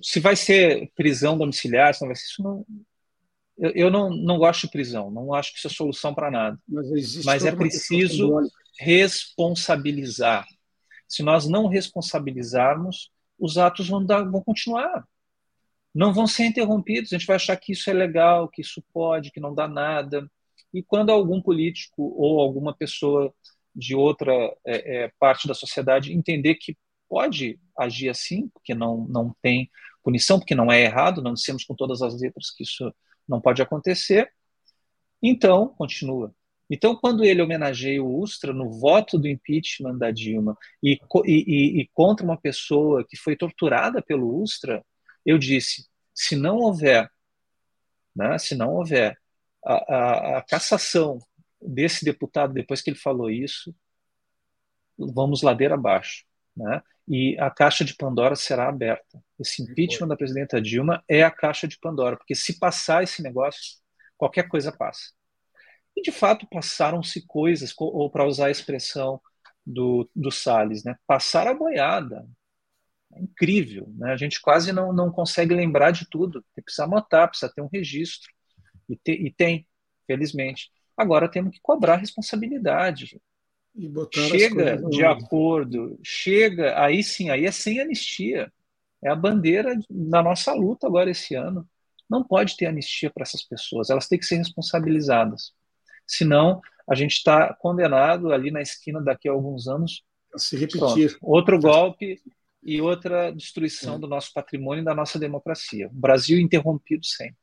[0.02, 2.66] Se vai ser prisão domiciliar, se não vai ser isso, não,
[3.56, 6.58] eu, eu não, não gosto de prisão, não acho que isso é solução para nada.
[6.68, 8.32] Mas, Mas é preciso
[8.78, 10.46] responsabilizar.
[11.08, 15.04] Se nós não responsabilizarmos, os atos vão, dar, vão continuar
[15.94, 17.12] não vão ser interrompidos.
[17.12, 20.30] A gente vai achar que isso é legal, que isso pode, que não dá nada.
[20.72, 23.34] E quando algum político ou alguma pessoa
[23.74, 24.32] de outra
[24.66, 26.76] é, é, parte da sociedade entender que
[27.08, 29.70] pode agir assim, porque não, não tem
[30.02, 32.92] punição, porque não é errado, não dissemos com todas as letras que isso
[33.26, 34.30] não pode acontecer,
[35.22, 36.34] então continua.
[36.70, 41.88] Então, quando ele homenageia o Ustra no voto do impeachment da Dilma e, e, e
[41.94, 44.84] contra uma pessoa que foi torturada pelo Ustra,
[45.28, 47.10] eu disse, se não houver,
[48.16, 49.18] né, se não houver
[49.62, 51.18] a, a, a cassação
[51.60, 53.74] desse deputado depois que ele falou isso,
[54.96, 56.24] vamos ladeira abaixo.
[56.56, 56.82] Né?
[57.06, 59.22] E a caixa de Pandora será aberta.
[59.38, 63.76] Esse impeachment da presidenta Dilma é a caixa de Pandora, porque se passar esse negócio,
[64.16, 65.12] qualquer coisa passa.
[65.94, 69.20] E de fato passaram-se coisas, ou para usar a expressão
[69.64, 70.96] do, do Salles, né?
[71.06, 72.26] passar a boiada,
[73.20, 73.92] incrível.
[73.96, 74.12] Né?
[74.12, 76.44] A gente quase não, não consegue lembrar de tudo.
[76.54, 78.30] Precisa anotar, precisa ter um registro.
[78.88, 79.66] E, te, e tem,
[80.06, 80.70] felizmente.
[80.96, 83.20] Agora temos que cobrar responsabilidade.
[84.12, 88.52] chega de acordo, chega, aí sim, aí é sem anistia.
[89.02, 91.68] É a bandeira da nossa luta agora esse ano.
[92.10, 95.52] Não pode ter anistia para essas pessoas, elas têm que ser responsabilizadas.
[96.06, 100.02] Senão, a gente está condenado ali na esquina daqui a alguns anos.
[100.34, 101.10] A se repetir.
[101.10, 102.20] Pronto, outro golpe
[102.62, 103.98] e outra destruição é.
[103.98, 105.88] do nosso patrimônio e da nossa democracia.
[105.88, 107.36] O Brasil interrompido sempre.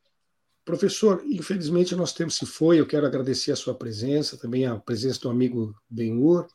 [0.63, 2.79] Professor, infelizmente o nosso tempo se foi.
[2.79, 6.47] Eu quero agradecer a sua presença, também a presença do amigo Benhur,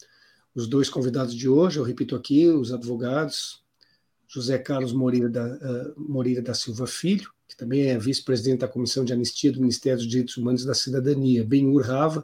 [0.55, 1.79] os dois convidados de hoje.
[1.79, 3.63] Eu repito aqui, os advogados,
[4.27, 9.05] José Carlos Moreira da, uh, Moreira da Silva Filho, que também é vice-presidente da Comissão
[9.05, 11.45] de Anistia do Ministério dos Direitos Humanos e da Cidadania.
[11.45, 12.23] Benhur Rava,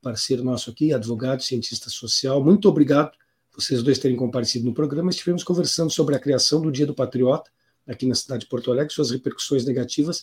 [0.00, 2.42] parceiro nosso aqui, advogado, cientista social.
[2.42, 3.12] Muito obrigado
[3.56, 7.50] vocês dois terem comparecido no programa, estivemos conversando sobre a criação do Dia do Patriota
[7.86, 10.22] aqui na cidade de Porto Alegre, suas repercussões negativas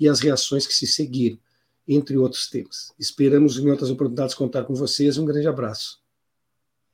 [0.00, 1.38] e as reações que se seguiram,
[1.86, 2.92] entre outros temas.
[2.98, 5.18] Esperamos em outras oportunidades contar com vocês.
[5.18, 6.00] Um grande abraço.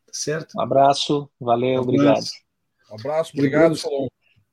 [0.06, 0.56] Tá certo?
[0.56, 2.24] Um abraço, valeu, um obrigado.
[2.90, 4.08] Um abraço, obrigado, Solon.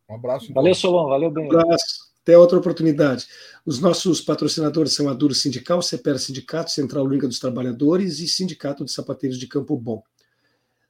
[0.10, 0.46] Um abraço.
[0.46, 0.56] Então.
[0.56, 1.48] Valeu, Solon, valeu bem.
[1.48, 2.06] Um abraço.
[2.22, 3.28] Até outra oportunidade.
[3.66, 8.84] Os nossos patrocinadores são a Duro Sindical, CEPER Sindicato, Central Única dos Trabalhadores e Sindicato
[8.84, 10.04] de Sapateiros de Campo Bom.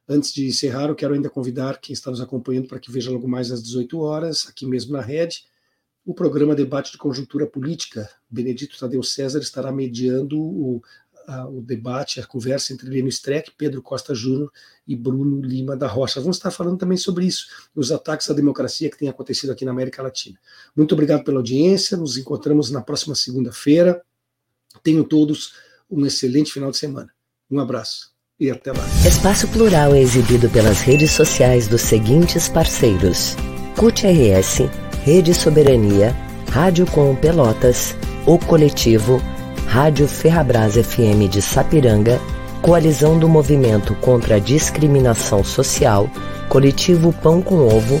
[0.08, 3.26] Antes de encerrar, eu quero ainda convidar quem está nos acompanhando para que veja logo
[3.26, 5.44] mais às 18 horas, aqui mesmo na rede,
[6.04, 8.08] o programa Debate de Conjuntura Política.
[8.30, 10.80] Benedito Tadeu César estará mediando o,
[11.26, 14.52] a, o debate, a conversa entre Lino Streck, Pedro Costa Júnior
[14.86, 16.20] e Bruno Lima da Rocha.
[16.20, 19.72] Vamos estar falando também sobre isso, os ataques à democracia que têm acontecido aqui na
[19.72, 20.38] América Latina.
[20.76, 24.00] Muito obrigado pela audiência, nos encontramos na próxima segunda-feira.
[24.84, 25.54] Tenham todos
[25.90, 27.12] um excelente final de semana.
[27.50, 28.86] Um abraço e até lá.
[29.06, 33.36] Espaço Plural é exibido pelas redes sociais dos seguintes parceiros:
[33.76, 34.68] CUT RS,
[35.04, 36.14] Rede Soberania,
[36.50, 39.22] Rádio Com Pelotas, O Coletivo,
[39.66, 42.20] Rádio Ferrabras FM de Sapiranga,
[42.62, 46.10] Coalizão do Movimento contra a Discriminação Social,
[46.48, 48.00] Coletivo Pão com Ovo,